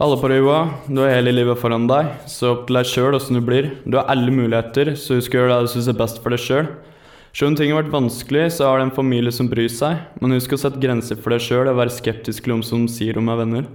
Alle 0.00 0.16
på 0.20 0.28
Røyva, 0.32 0.58
du 0.88 1.00
har 1.02 1.12
hele 1.12 1.32
livet 1.32 1.60
foran 1.60 1.88
deg, 1.88 2.08
så 2.28 2.54
opp 2.54 2.68
til 2.68 2.78
deg 2.78 2.88
sjøl 2.88 3.16
åssen 3.16 3.36
du 3.36 3.42
blir. 3.44 3.70
Du 3.84 3.98
har 3.98 4.08
alle 4.12 4.32
muligheter, 4.32 4.94
så 4.96 5.18
husk 5.18 5.36
å 5.36 5.42
gjøre 5.42 5.56
det 5.56 5.68
du 5.68 5.72
syns 5.74 5.90
er 5.92 5.98
best 5.98 6.20
for 6.24 6.32
deg 6.32 6.40
sjøl. 6.40 6.70
Selv 7.32 7.50
om 7.50 7.56
ting 7.58 7.72
har 7.72 7.82
vært 7.82 7.92
vanskelig, 7.92 8.46
så 8.56 8.68
har 8.68 8.80
du 8.80 8.86
en 8.86 8.96
familie 8.96 9.32
som 9.32 9.48
bryr 9.48 9.68
seg, 9.72 10.00
men 10.20 10.36
husk 10.36 10.56
å 10.56 10.60
sette 10.60 10.80
grenser 10.80 11.20
for 11.20 11.32
deg 11.36 11.44
sjøl 11.44 11.68
og 11.68 11.80
være 11.80 11.96
skeptisk 11.96 12.48
til 12.48 12.56
om 12.56 12.64
som 12.64 12.88
sier 12.92 13.20
om 13.20 13.28
er 13.32 13.40
venner. 13.44 13.68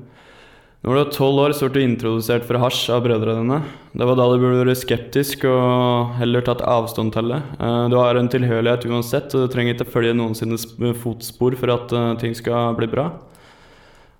Når 0.85 0.93
du 0.93 1.01
er 1.01 1.13
tolv 1.15 1.39
år, 1.41 1.53
så 1.57 1.65
ble 1.65 1.81
du 1.81 1.87
introdusert 1.87 2.43
for 2.45 2.61
hasj 2.61 2.91
av 2.93 2.99
brødrene 3.07 3.41
dine. 3.41 3.55
Det 3.97 4.05
var 4.05 4.19
da 4.19 4.27
du 4.29 4.35
burde 4.37 4.59
vært 4.67 4.77
skeptisk 4.83 5.47
og 5.49 6.11
heller 6.19 6.45
tatt 6.45 6.61
avstand 6.61 7.09
til 7.15 7.31
det. 7.33 7.39
Eh, 7.57 7.87
Du 7.89 7.95
har 7.97 8.19
en 8.19 8.29
tilhørighet 8.29 8.85
uansett, 8.85 9.33
og 9.33 9.47
du 9.47 9.53
trenger 9.55 9.73
ikke 9.73 9.89
følge 9.89 10.13
noen 10.13 10.37
sine 10.37 10.93
fotspor 10.93 11.57
for 11.57 11.73
at 11.73 11.89
eh, 11.89 12.11
ting 12.21 12.37
skal 12.37 12.77
bli 12.77 12.85
bra. 12.91 13.07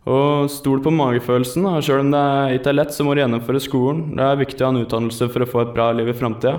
Og 0.10 0.49
stol 0.49 0.82
på 0.82 0.89
magefølelsen. 0.89 1.69
og 1.69 1.84
Selv 1.86 2.01
om 2.01 2.10
det 2.10 2.25
ikke 2.58 2.73
er 2.73 2.80
lett, 2.82 2.97
så 2.97 3.06
må 3.06 3.13
du 3.13 3.21
gjennomføre 3.21 3.62
skolen. 3.62 4.15
Det 4.17 4.25
er 4.25 4.41
viktig 4.41 4.62
å 4.65 4.65
ha 4.65 4.73
en 4.73 4.82
utdannelse 4.82 5.30
for 5.30 5.45
å 5.45 5.49
få 5.49 5.62
et 5.67 5.73
bra 5.78 5.91
liv 5.93 6.10
i 6.10 6.17
framtida. 6.17 6.58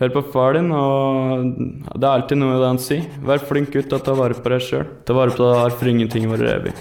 Hør 0.00 0.12
på 0.14 0.24
far 0.32 0.56
din, 0.56 0.72
og 0.72 1.52
det 1.98 2.06
er 2.06 2.12
alltid 2.14 2.38
noe 2.40 2.56
det 2.56 2.68
han 2.70 2.80
sier. 2.80 3.04
Vær 3.28 3.44
flink 3.44 3.74
gutt 3.76 3.92
og 3.92 4.04
ta 4.06 4.16
vare 4.16 4.36
på 4.40 4.52
deg 4.54 4.64
sjøl. 4.64 4.86
Ta 5.04 5.16
vare 5.16 5.36
på 5.36 5.52
deg, 5.52 5.74
for 5.76 5.92
ingenting 5.92 6.30
varer 6.30 6.54
evig. 6.62 6.76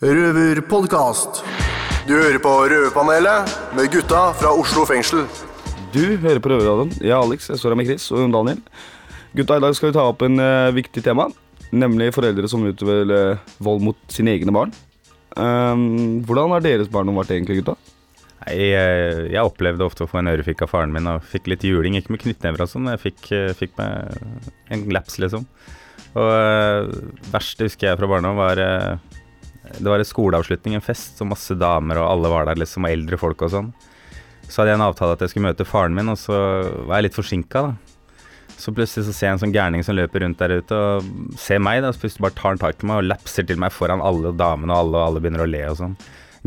Røverpodkast. 0.00 1.42
Du 2.08 2.14
hører 2.14 2.38
på 2.40 2.48
Røverpanelet 2.72 3.50
med 3.76 3.90
gutta 3.92 4.30
fra 4.32 4.48
Oslo 4.56 4.86
fengsel. 4.88 5.26
Du 5.92 6.16
hører 6.22 6.40
på 6.40 6.48
Røverradioen. 6.48 6.94
Jeg 7.02 7.12
er 7.12 7.20
Alex, 7.20 7.50
jeg 7.50 7.60
står 7.60 7.74
her 7.74 7.78
med 7.82 7.90
Chris 7.90 8.06
og 8.16 8.32
Daniel. 8.32 8.62
Gutta, 9.36 9.58
i 9.58 9.62
dag 9.66 9.76
skal 9.76 9.90
vi 9.90 9.96
ta 9.98 10.06
opp 10.08 10.24
en 10.24 10.40
eh, 10.40 10.70
viktig 10.72 11.02
tema, 11.04 11.26
nemlig 11.68 12.14
foreldre 12.16 12.48
som 12.48 12.64
utøver 12.64 13.12
eh, 13.12 13.42
vold 13.60 13.84
mot 13.84 14.00
sine 14.08 14.32
egne 14.38 14.56
barn. 14.56 14.72
Ehm, 15.36 16.24
hvordan 16.24 16.56
har 16.56 16.64
deres 16.64 16.88
barndom 16.88 17.20
vært 17.20 17.34
egentlig, 17.36 17.60
gutta? 17.60 17.76
Nei, 18.46 18.56
jeg, 18.70 19.28
jeg 19.34 19.52
opplevde 19.52 19.84
ofte 19.84 20.08
å 20.08 20.10
få 20.14 20.22
en 20.22 20.32
ørefik 20.32 20.64
av 20.64 20.72
faren 20.72 20.96
min 20.96 21.12
og 21.12 21.28
fikk 21.28 21.52
litt 21.52 21.68
juling. 21.68 22.00
Ikke 22.00 22.16
med 22.16 22.24
knyttnever 22.24 22.64
og 22.64 22.72
sånn, 22.72 22.88
men 22.88 22.96
jeg 22.96 23.04
fikk, 23.04 23.22
eh, 23.36 23.52
fikk 23.52 23.76
meg 23.76 24.16
en 24.72 24.88
laps, 24.96 25.20
liksom. 25.20 25.44
Og 26.16 26.32
det 26.88 27.30
verste 27.36 27.68
husker 27.68 27.92
jeg 27.92 28.00
fra 28.00 28.08
barndommen 28.10 28.40
var 28.40 28.64
eh, 28.64 29.09
Det 29.78 29.86
var 29.86 30.02
en 30.02 30.08
skoleavslutning, 30.08 30.74
en 30.76 30.84
fest, 30.84 31.18
så 31.18 31.26
masse 31.28 31.54
damer 31.58 32.00
og 32.00 32.08
alle 32.08 32.32
var 32.32 32.48
der, 32.48 32.58
liksom, 32.60 32.86
og 32.86 32.94
eldre 32.94 33.18
folk 33.20 33.46
og 33.46 33.52
sånn. 33.54 33.70
Så 34.50 34.60
hadde 34.60 34.72
jeg 34.72 34.80
en 34.80 34.88
avtale 34.88 35.14
at 35.14 35.22
jeg 35.22 35.32
skulle 35.32 35.50
møte 35.50 35.68
faren 35.68 35.94
min, 35.94 36.10
og 36.10 36.18
så 36.18 36.36
var 36.88 36.98
jeg 36.98 37.10
litt 37.10 37.18
forsinka, 37.18 37.62
da. 37.68 37.90
Så 38.60 38.74
plutselig 38.76 39.06
så 39.06 39.12
ser 39.16 39.26
jeg 39.28 39.36
en 39.36 39.42
sånn 39.44 39.54
gærning 39.54 39.84
som 39.86 39.96
løper 39.96 40.20
rundt 40.24 40.40
der 40.42 40.58
ute 40.60 40.76
og 40.76 41.36
ser 41.40 41.62
meg. 41.62 41.80
da, 41.80 41.94
så 41.94 42.02
Plutselig 42.02 42.26
bare 42.26 42.36
tar 42.36 42.50
han 42.50 42.60
tak 42.60 42.82
i 42.82 42.88
meg 42.90 43.00
og 43.00 43.06
lapser 43.08 43.46
til 43.48 43.60
meg 43.62 43.72
foran 43.72 44.02
alle 44.04 44.34
damene, 44.36 44.74
og 44.74 44.82
alle, 44.82 44.98
og 44.98 45.06
alle 45.06 45.22
begynner 45.22 45.46
å 45.46 45.48
le 45.48 45.62
og 45.70 45.78
sånn. 45.78 45.94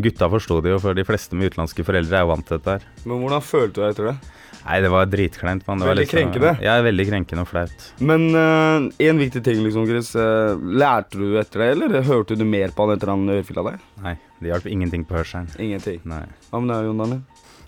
Gutta 0.01 0.29
forsto 0.29 0.61
det 0.65 0.71
jo, 0.73 0.79
for 0.81 0.93
de 0.97 1.03
fleste 1.05 1.35
med 1.37 1.51
utenlandske 1.51 1.83
foreldre 1.85 2.17
er 2.17 2.23
jo 2.25 2.31
vant 2.31 2.47
til 2.47 2.57
dette 2.57 2.77
her. 2.79 2.87
Men 3.05 3.19
hvordan 3.21 3.43
følte 3.45 3.73
du 3.77 3.81
deg 3.83 3.91
etter 3.93 4.07
det? 4.09 4.15
Nei, 4.63 4.77
det 4.81 4.89
var 4.93 5.05
dritkleint. 5.11 5.65
Man. 5.67 5.79
Det 5.79 5.85
var 5.85 5.93
Veldig 5.93 6.05
liksom- 6.07 6.31
krenkende? 6.31 6.51
Ja, 6.63 6.77
veldig 6.81 7.05
krenkende 7.09 7.41
og 7.43 7.47
flaut. 7.49 7.85
Men 7.99 8.29
eh, 8.33 9.07
en 9.09 9.17
viktig 9.19 9.43
ting, 9.43 9.59
liksom, 9.63 9.85
Chris. 9.85 10.15
eh, 10.15 10.55
lærte 10.55 11.19
du 11.19 11.37
etter 11.37 11.59
det, 11.59 11.71
eller 11.77 12.01
hørte 12.01 12.37
du 12.37 12.45
mer 12.45 12.69
på 12.69 12.87
han 12.87 12.95
etter 12.97 13.11
han 13.11 13.27
ørefila 13.27 13.63
deg? 13.71 13.79
Nei, 14.01 14.15
det 14.41 14.49
hjalp 14.53 14.65
ingenting 14.71 15.05
på 15.05 15.19
hørselen. 15.19 15.49
Ingenting? 15.59 15.99
Nei. 16.05 16.23
Hva 16.49 16.61
med 16.63 16.73
deg, 16.73 16.85
Jon 16.87 16.97
Daniel? 16.97 17.21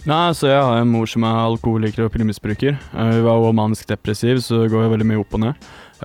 Nei, 0.05 0.31
så 0.37 0.47
Jeg 0.47 0.61
har 0.61 0.77
en 0.81 0.87
mor 0.87 1.05
som 1.07 1.23
er 1.23 1.35
alkoholiker 1.49 2.05
og 2.05 2.11
pilmisbruker. 2.13 2.77
Uh, 2.93 3.11
hun 3.11 3.23
var 3.25 3.39
også 3.41 3.55
manisk 3.57 3.87
depressiv, 3.87 4.37
så 4.37 4.63
det 4.63 4.71
går 4.71 4.83
jo 4.85 4.89
veldig 4.95 5.05
mye 5.09 5.19
opp 5.19 5.33
og 5.33 5.39
ned. 5.39 5.55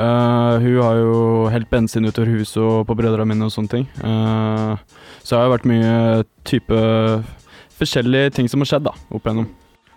Eh, 0.01 0.55
hun 0.65 0.79
har 0.81 0.99
jo 1.01 1.17
helt 1.53 1.69
bensin 1.71 2.07
utover 2.09 2.31
huset 2.33 2.61
og 2.63 2.87
på 2.89 2.97
brødrene 2.97 3.29
mine 3.29 3.49
og 3.49 3.53
sånne 3.53 3.73
ting. 3.75 3.89
Uh, 4.01 4.79
så 5.21 5.35
det 5.35 5.41
har 5.41 5.49
jo 5.49 5.57
vært 5.57 5.69
mye 5.69 5.97
type 6.49 6.79
forskjellige 7.81 8.37
ting 8.39 8.49
som 8.49 8.65
har 8.65 8.71
skjedd 8.71 8.87
da, 8.89 8.95
opp 9.11 9.27
igjennom. 9.27 9.51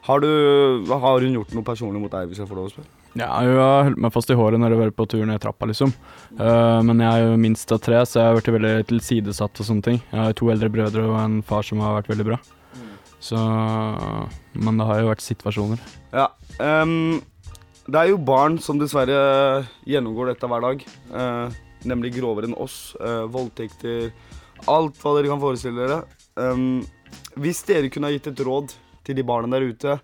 Har, 0.03 0.19
du, 0.19 0.91
har 0.91 1.23
hun 1.23 1.37
gjort 1.37 1.53
noe 1.55 1.63
personlig 1.63 2.01
mot 2.03 2.11
deg, 2.11 2.27
hvis 2.27 2.41
jeg 2.41 2.49
får 2.49 2.59
lov 2.59 2.67
å 2.67 2.73
spørre? 2.73 2.89
Ja, 3.13 3.29
hun 3.45 3.53
har 3.61 3.85
holdt 3.87 4.01
meg 4.03 4.11
fast 4.15 4.31
i 4.33 4.35
håret 4.35 4.59
når 4.59 4.73
jeg 4.73 4.79
har 4.79 4.87
vært 4.87 4.97
på 4.97 5.05
tur 5.13 5.23
ned 5.29 5.39
trappa, 5.39 5.69
liksom. 5.69 5.93
Uh, 6.35 6.81
men 6.83 6.99
jeg 7.05 7.13
er 7.13 7.29
jo 7.29 7.39
minst 7.39 7.71
av 7.71 7.79
tre, 7.85 8.01
så 8.09 8.19
jeg 8.19 8.27
har 8.27 8.39
vært 8.41 8.51
veldig 8.57 8.73
tilsidesatt 8.89 9.63
og 9.63 9.69
sånne 9.69 9.87
ting. 9.87 10.01
Jeg 10.09 10.19
har 10.19 10.35
to 10.35 10.51
eldre 10.51 10.71
brødre 10.73 11.05
og 11.07 11.15
en 11.21 11.39
far 11.47 11.63
som 11.67 11.83
har 11.85 12.01
vært 12.01 12.11
veldig 12.11 12.27
bra. 12.33 12.41
Så 13.23 13.39
Men 14.51 14.79
det 14.79 14.87
har 14.89 14.99
jo 14.99 15.11
vært 15.13 15.23
situasjoner. 15.23 15.83
Ja. 16.11 16.27
ehm, 16.59 17.21
det 17.87 17.99
er 17.99 18.09
jo 18.13 18.17
barn 18.17 18.57
som 18.63 18.79
dessverre 18.79 19.65
gjennomgår 19.89 20.33
dette 20.33 20.47
hver 20.49 20.61
dag. 20.63 20.85
eh, 21.13 21.49
nemlig 21.83 22.13
grovere 22.15 22.47
enn 22.47 22.55
oss. 22.55 22.95
eh, 23.01 23.25
voldtekter. 23.27 24.11
Alt 24.67 24.95
hva 25.01 25.15
dere 25.17 25.27
kan 25.27 25.41
forestille 25.41 25.75
dere. 25.75 26.03
Um, 26.39 26.85
hvis 27.35 27.59
dere 27.67 27.89
kunne 27.91 28.07
ha 28.07 28.13
gitt 28.15 28.27
et 28.31 28.39
råd 28.45 28.71
til 29.03 29.15
de 29.15 29.23
barna 29.27 29.51
der 29.59 29.67
ute 29.67 29.97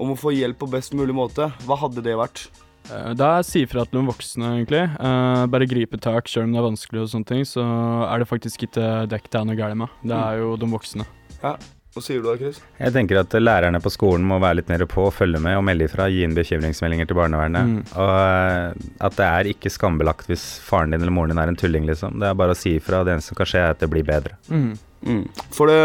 om 0.00 0.10
å 0.10 0.18
få 0.18 0.32
hjelp 0.34 0.58
på 0.58 0.68
best 0.72 0.92
mulig 0.98 1.14
måte, 1.14 1.46
hva 1.64 1.76
hadde 1.78 2.02
det 2.02 2.16
vært? 2.18 2.48
Eh, 2.90 3.14
Det 3.14 3.20
er 3.28 3.42
si 3.46 3.62
ifra 3.64 3.84
til 3.86 4.00
de 4.00 4.06
voksne, 4.10 4.50
egentlig. 4.58 4.82
Eh, 4.98 5.46
bare 5.46 5.68
gripe 5.70 6.00
tak, 6.00 6.26
selv 6.26 6.48
om 6.48 6.52
det 6.52 6.58
er 6.58 6.68
vanskelig, 6.68 7.02
og 7.04 7.08
sånne 7.12 7.26
ting, 7.30 7.42
så 7.46 7.62
er 8.10 8.18
det 8.18 8.26
faktisk 8.28 8.66
ikke 8.66 9.06
dekk 9.08 9.30
det 9.30 9.40
er 9.40 9.44
noe 9.44 9.56
galt 9.60 9.76
med. 9.76 9.88
Det 10.02 10.16
er 10.18 10.38
jo 10.42 10.56
de 10.56 10.66
voksne. 10.66 11.06
Ja, 11.44 11.54
Hva 11.90 12.00
sier 12.06 12.20
du 12.22 12.26
da, 12.28 12.36
Chris? 12.38 12.60
Jeg 12.78 12.92
tenker 12.94 13.18
at 13.18 13.32
lærerne 13.42 13.80
på 13.82 13.90
skolen 13.90 14.22
må 14.30 14.36
være 14.38 14.60
litt 14.60 14.68
mer 14.70 14.84
på, 14.86 15.08
følge 15.10 15.40
med 15.42 15.56
og 15.58 15.64
melde 15.66 15.88
ifra. 15.88 16.04
Gi 16.12 16.20
inn 16.22 16.36
bekymringsmeldinger 16.36 17.08
til 17.10 17.18
barnevernet. 17.18 17.66
Mm. 17.66 17.80
Og 17.98 18.12
eh, 18.14 18.84
at 19.08 19.16
det 19.18 19.26
er 19.26 19.48
ikke 19.50 19.72
skambelagt 19.74 20.28
hvis 20.30 20.44
faren 20.62 20.94
din 20.94 21.02
eller 21.02 21.10
moren 21.16 21.34
din 21.34 21.40
er 21.42 21.50
en 21.50 21.58
tulling, 21.58 21.88
liksom. 21.90 22.20
Det 22.22 22.28
er 22.30 22.38
bare 22.38 22.54
å 22.54 22.58
si 22.60 22.76
ifra. 22.78 23.02
Det 23.02 23.16
eneste 23.16 23.32
som 23.34 23.40
kan 23.40 23.50
skje, 23.50 23.64
er 23.64 23.74
at 23.74 23.82
det 23.82 23.90
blir 23.90 24.06
bedre. 24.06 24.36
Mm. 24.54 24.70
Mm. 25.10 25.24
For 25.56 25.66
det, 25.72 25.80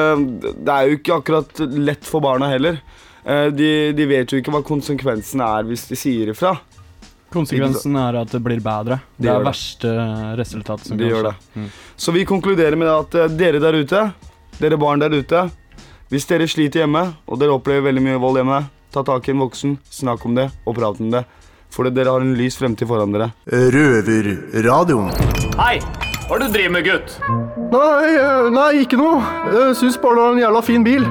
det 0.67 0.75
er 0.75 0.91
jo 0.91 0.99
ikke 0.99 1.17
akkurat 1.23 1.63
lett 1.73 2.05
for 2.05 2.21
barna 2.21 2.51
heller. 2.53 2.77
Eh, 3.25 3.47
de, 3.57 3.71
de 3.97 4.05
vet 4.13 4.29
jo 4.29 4.43
ikke 4.43 4.53
hva 4.53 4.61
konsekvensen 4.67 5.41
er 5.41 5.65
hvis 5.71 5.87
de 5.89 5.97
sier 5.97 6.29
ifra. 6.35 6.53
Konsekvensen 7.33 7.97
er 7.99 8.21
at 8.21 8.29
det 8.31 8.43
blir 8.45 8.61
bedre. 8.63 9.01
Det 9.17 9.25
Det 9.25 9.33
er 9.33 9.43
verste 9.49 9.97
resultatet 10.37 10.85
som 10.93 11.01
De 11.01 11.09
kan 11.09 11.15
gjør 11.17 11.25
skje. 11.25 11.33
det. 11.33 11.59
Mm. 11.65 11.69
Så 12.05 12.13
vi 12.15 12.29
konkluderer 12.29 12.77
med 12.77 12.93
at 12.93 13.17
eh, 13.25 13.33
dere 13.41 13.63
der 13.63 13.81
ute, 13.81 14.05
dere 14.61 14.77
barn 14.79 15.01
der 15.01 15.17
ute, 15.17 15.47
hvis 16.13 16.27
dere 16.29 16.47
sliter 16.49 16.83
hjemme, 16.83 17.01
og 17.25 17.39
dere 17.41 17.55
opplever 17.55 17.87
veldig 17.87 18.03
mye 18.05 18.21
vold 18.21 18.39
hjemme, 18.41 18.59
ta 18.93 19.03
tak 19.05 19.27
i 19.27 19.33
en 19.33 19.41
voksen, 19.41 19.77
snakk 19.89 20.25
om 20.27 20.37
det, 20.37 20.49
og 20.65 20.77
prat 20.77 21.01
om 21.01 21.11
det. 21.13 21.25
For 21.73 21.89
dere 21.91 22.13
har 22.13 22.23
en 22.23 22.35
lys 22.37 22.55
fremtid 22.59 22.87
foran 22.87 23.15
dere. 23.15 23.31
Røverradioen. 23.49 25.11
Hei! 25.59 25.79
Hva 26.25 26.37
er 26.37 26.41
det 26.41 26.45
du 26.47 26.55
driver 26.55 26.71
med, 26.73 26.87
gutt? 26.87 27.11
Nei, 27.69 28.05
eh, 28.17 28.47
nei, 28.49 28.69
ikke 28.81 28.97
noe. 28.97 29.19
Jeg 29.53 29.75
syns 29.77 29.99
bare 30.01 30.15
det 30.17 30.23
var 30.23 30.31
en 30.33 30.41
jævla 30.41 30.61
fin 30.65 30.85
bil. 30.85 31.03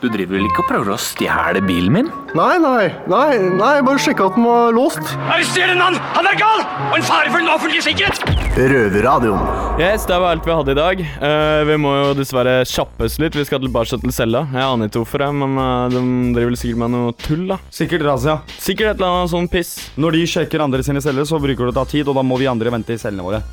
Du 0.00 0.06
driver 0.08 0.38
vel 0.38 0.46
ikke 0.48 0.62
og 0.62 0.68
prøver 0.70 0.94
å 0.94 0.96
stjele 0.96 1.60
bilen 1.60 1.92
min? 1.92 2.06
Nei, 2.32 2.54
nei, 2.62 2.86
nei, 3.10 3.34
nei, 3.58 3.72
bare 3.84 4.00
sjekka 4.00 4.30
at 4.30 4.36
den 4.38 4.46
var 4.48 4.70
låst. 4.72 5.10
Arrester 5.26 5.68
en 5.74 5.82
mann! 5.82 5.98
Han 6.14 6.28
er 6.30 6.38
gal! 6.40 6.62
Og 6.86 6.94
en 6.96 7.04
fare 7.04 7.28
for 7.28 7.42
den 7.42 7.50
offentlige 7.52 7.84
sikkerhet! 7.84 8.22
Røverradioen. 8.56 9.42
Yes, 9.76 10.06
det 10.08 10.16
var 10.22 10.38
alt 10.38 10.48
vi 10.48 10.56
hadde 10.56 10.72
i 10.72 10.78
dag. 10.78 11.02
Uh, 11.20 11.60
vi 11.68 11.76
må 11.84 11.92
jo 11.98 12.14
dessverre 12.16 12.62
kjappes 12.70 13.18
litt. 13.20 13.36
Vi 13.36 13.44
skal 13.44 13.60
tilbake 13.60 14.00
til 14.00 14.14
cella. 14.16 14.46
Jeg 14.54 14.64
aner 14.64 14.88
ikke 14.88 15.02
hvorfor, 15.02 15.26
jeg, 15.26 15.36
men 15.42 15.60
uh, 15.60 15.92
de 15.92 16.00
driver 16.32 16.54
vel 16.54 16.58
sikkert 16.62 16.82
med 16.86 16.94
noe 16.96 17.12
tull, 17.20 17.44
da. 17.52 17.60
Sikkert 17.82 18.06
razzia. 18.08 18.38
Sikkert 18.56 18.94
et 18.94 19.04
eller 19.04 19.20
annet 19.20 19.34
sånn 19.34 19.52
piss. 19.52 19.74
Når 20.00 20.16
de 20.16 20.24
sjekker 20.32 20.64
andre 20.64 20.80
sine 20.86 21.04
celler, 21.04 21.28
så 21.28 21.42
bruker 21.44 21.68
det 21.68 21.76
å 21.76 21.78
ta 21.82 21.86
tid, 21.92 22.08
og 22.08 22.16
da 22.16 22.24
må 22.24 22.40
vi 22.40 22.48
andre 22.48 22.72
vente 22.72 22.96
i 22.96 23.04
cellene 23.04 23.28
våre. 23.28 23.44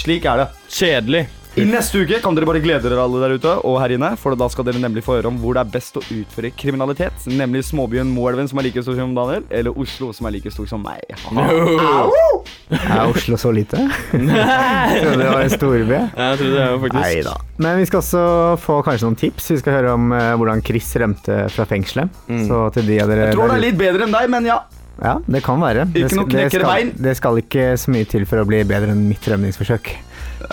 Slik 0.00 0.24
er 0.24 0.46
det. 0.46 0.50
Kjedelig. 0.72 1.26
I 1.52 1.64
neste 1.68 2.00
uke 2.00 2.16
kan 2.24 2.32
dere 2.32 2.46
bare 2.48 2.62
glede 2.64 2.88
dere 2.88 3.02
alle 3.04 3.18
der 3.20 3.34
ute 3.36 3.50
og 3.68 3.74
her 3.82 3.92
inne, 3.92 4.08
for 4.16 4.32
da 4.40 4.46
skal 4.48 4.64
dere 4.64 4.80
nemlig 4.80 5.02
få 5.04 5.18
høre 5.18 5.28
om 5.28 5.36
hvor 5.42 5.52
det 5.52 5.60
er 5.66 5.72
best 5.74 5.98
å 6.00 6.02
utføre 6.06 6.48
kriminalitet. 6.56 7.26
Nemlig 7.28 7.66
småbyen 7.68 8.08
Moelven, 8.08 8.48
som 8.48 8.60
er 8.62 8.70
like 8.70 8.80
stor 8.80 8.96
som 8.96 9.12
Daniel, 9.16 9.44
eller 9.52 9.76
Oslo, 9.76 10.08
som 10.16 10.30
er 10.30 10.38
like 10.38 10.52
stor 10.54 10.70
som 10.70 10.80
meg. 10.80 11.04
Au! 11.28 12.40
Er 12.72 13.02
Oslo 13.04 13.36
så 13.36 13.52
lite? 13.52 13.82
Trodde 14.12 15.18
det 15.20 15.26
var 15.28 15.42
en 15.42 15.52
storby. 15.52 15.98
Jeg 15.98 16.38
det 16.40 16.68
faktisk 16.86 16.96
Neida. 17.02 17.34
Men 17.60 17.76
vi 17.82 17.88
skal 17.90 18.00
også 18.00 18.22
få 18.62 18.78
kanskje 18.86 19.10
noen 19.10 19.18
tips. 19.20 19.50
Vi 19.52 19.60
skal 19.60 19.76
høre 19.76 19.96
om 19.98 20.14
eh, 20.16 20.30
hvordan 20.40 20.64
Chris 20.64 20.88
rømte 21.02 21.36
fra 21.52 21.66
fengselet. 21.68 22.22
Mm. 22.32 22.46
Så 22.48 22.62
til 22.78 22.88
de 22.88 22.96
av 23.04 23.12
dere 23.12 23.28
Jeg 23.28 23.36
tror 23.36 23.52
det 23.52 23.58
er 23.58 23.66
litt 23.66 23.82
bedre 23.82 24.08
enn 24.08 24.16
deg, 24.16 24.32
men 24.32 24.48
ja. 24.48 24.62
Ja, 25.02 25.18
det 25.26 25.42
kan 25.44 25.60
være. 25.60 25.84
Ikke 25.90 26.08
det, 26.08 26.16
noe 26.16 26.32
det, 26.32 26.48
skal, 26.52 26.94
det 27.08 27.14
skal 27.18 27.42
ikke 27.44 27.68
så 27.80 27.92
mye 27.92 28.08
til 28.08 28.24
for 28.28 28.40
å 28.40 28.48
bli 28.48 28.62
bedre 28.64 28.96
enn 28.96 29.04
mitt 29.10 29.28
rømningsforsøk. 29.28 29.92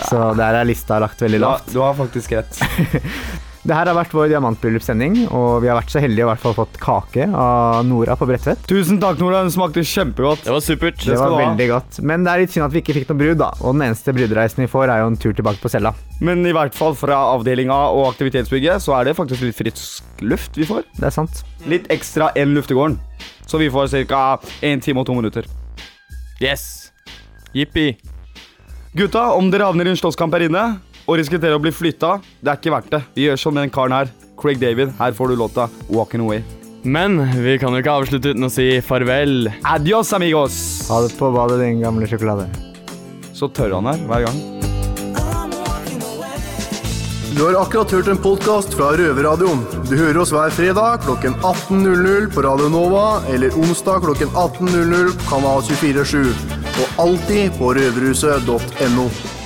Så 0.08 0.32
der 0.38 0.60
er 0.62 0.68
lista 0.68 0.98
lagt 1.02 1.20
veldig 1.22 1.40
Du 1.40 1.46
har, 1.46 1.58
lavt. 1.60 1.72
du 1.72 1.80
har 1.84 1.94
faktisk 1.98 2.32
rett. 2.38 2.60
Det 3.60 3.76
her 3.76 3.90
har 3.90 3.92
vært 3.92 4.14
vår 4.16 4.30
diamantbryllupssending, 4.32 5.16
og 5.36 5.58
vi 5.60 5.68
har 5.68 5.76
vært 5.76 5.92
så 5.92 6.00
heldige 6.00 6.24
å 6.24 6.30
i 6.30 6.30
hvert 6.30 6.40
fall 6.40 6.54
fått 6.56 6.78
kake 6.80 7.26
av 7.28 7.82
Nora 7.84 8.14
på 8.16 8.24
Bredtvet. 8.30 8.62
Tusen 8.64 8.96
takk, 9.02 9.18
Nora. 9.20 9.42
Den 9.44 9.52
smakte 9.52 9.82
kjempegodt. 9.84 10.46
Det 10.46 10.54
var 10.54 10.64
supert. 10.64 10.96
Det 11.04 11.18
var 11.20 11.34
veldig 11.36 11.66
godt. 11.68 11.98
Men 12.08 12.24
det 12.24 12.32
er 12.32 12.40
litt 12.40 12.54
synd 12.54 12.64
at 12.64 12.72
vi 12.72 12.80
ikke 12.80 12.96
fikk 12.96 13.10
noen 13.12 13.20
brud, 13.20 13.36
da. 13.42 13.50
Og 13.60 13.76
den 13.76 13.84
eneste 13.90 14.14
brudereisen 14.16 14.64
vi 14.64 14.68
får, 14.72 14.88
er 14.94 15.02
jo 15.02 15.10
en 15.12 15.18
tur 15.20 15.36
tilbake 15.36 15.60
på 15.60 15.68
cella. 15.74 15.92
Men 16.24 16.40
i 16.48 16.54
hvert 16.56 16.72
fall 16.78 16.96
fra 16.96 17.18
avdelinga 17.36 17.76
og 17.92 18.06
aktivitetsbygget, 18.14 18.80
så 18.80 18.96
er 18.96 19.10
det 19.10 19.16
faktisk 19.20 19.44
litt 19.44 19.60
frisk 19.60 20.24
luft 20.24 20.56
vi 20.56 20.64
får. 20.70 20.88
Det 20.96 21.10
er 21.10 21.16
sant. 21.20 21.44
Litt 21.68 21.92
ekstra 21.92 22.32
enn 22.40 22.56
luftegården. 22.56 22.96
Så 23.44 23.60
vi 23.60 23.68
får 23.68 23.92
ca. 24.08 24.24
1 24.64 24.86
time 24.88 25.04
og 25.04 25.10
to 25.10 25.20
minutter. 25.20 25.44
Yes. 26.40 26.64
Jippi. 27.52 27.90
Gutta, 28.92 29.28
om 29.38 29.52
dere 29.52 29.68
havner 29.68 29.86
i 29.86 29.92
en 29.92 29.98
slåsskamp 29.98 30.32
her 30.34 30.48
inne 30.48 30.62
og 31.06 31.18
risikerer 31.20 31.54
å 31.54 31.62
bli 31.62 31.70
flytta, 31.70 32.16
det 32.42 32.50
er 32.50 32.58
ikke 32.58 32.72
verdt 32.74 32.90
det. 32.90 32.98
Vi 33.14 33.28
gjør 33.28 33.38
som 33.38 33.54
den 33.54 33.70
karen 33.70 33.94
her. 33.94 34.10
Craig 34.40 34.58
David, 34.58 34.90
her 34.98 35.12
får 35.14 35.30
du 35.30 35.36
låta 35.36 35.68
'Walking 35.86 36.24
Away'. 36.26 36.42
Men 36.82 37.20
vi 37.42 37.58
kan 37.58 37.70
jo 37.70 37.78
ikke 37.78 37.92
avslutte 37.92 38.32
uten 38.32 38.48
å 38.48 38.50
si 38.50 38.80
farvel. 38.80 39.52
Adios, 39.62 40.12
amigos. 40.12 40.88
Ha 40.88 41.02
det 41.02 41.14
på 41.18 41.30
badet, 41.30 41.60
din 41.60 41.82
gamle 41.82 42.08
sjokolade. 42.08 42.48
Så 43.32 43.52
tørr 43.52 43.74
han 43.78 43.86
her 43.86 44.00
hver 44.08 44.26
gang. 44.26 44.38
Du 47.36 47.44
har 47.46 47.62
akkurat 47.62 47.90
hørt 47.90 48.08
en 48.08 48.18
podkast 48.18 48.74
fra 48.74 48.96
Røverradioen. 48.98 49.62
Du 49.86 49.94
hører 49.96 50.18
oss 50.18 50.32
hver 50.32 50.50
fredag 50.50 51.04
klokken 51.06 51.34
18.00 51.46 52.32
på 52.34 52.42
Radio 52.42 52.68
Nova 52.68 53.22
eller 53.30 53.54
onsdag 53.54 54.02
klokken 54.02 54.28
18.00 54.34 55.14
på 55.14 55.28
Kanal 55.30 55.62
247. 55.62 56.59
Og 56.80 57.04
alltid 57.04 57.58
på 57.58 57.74
røverhuset.no. 57.76 59.39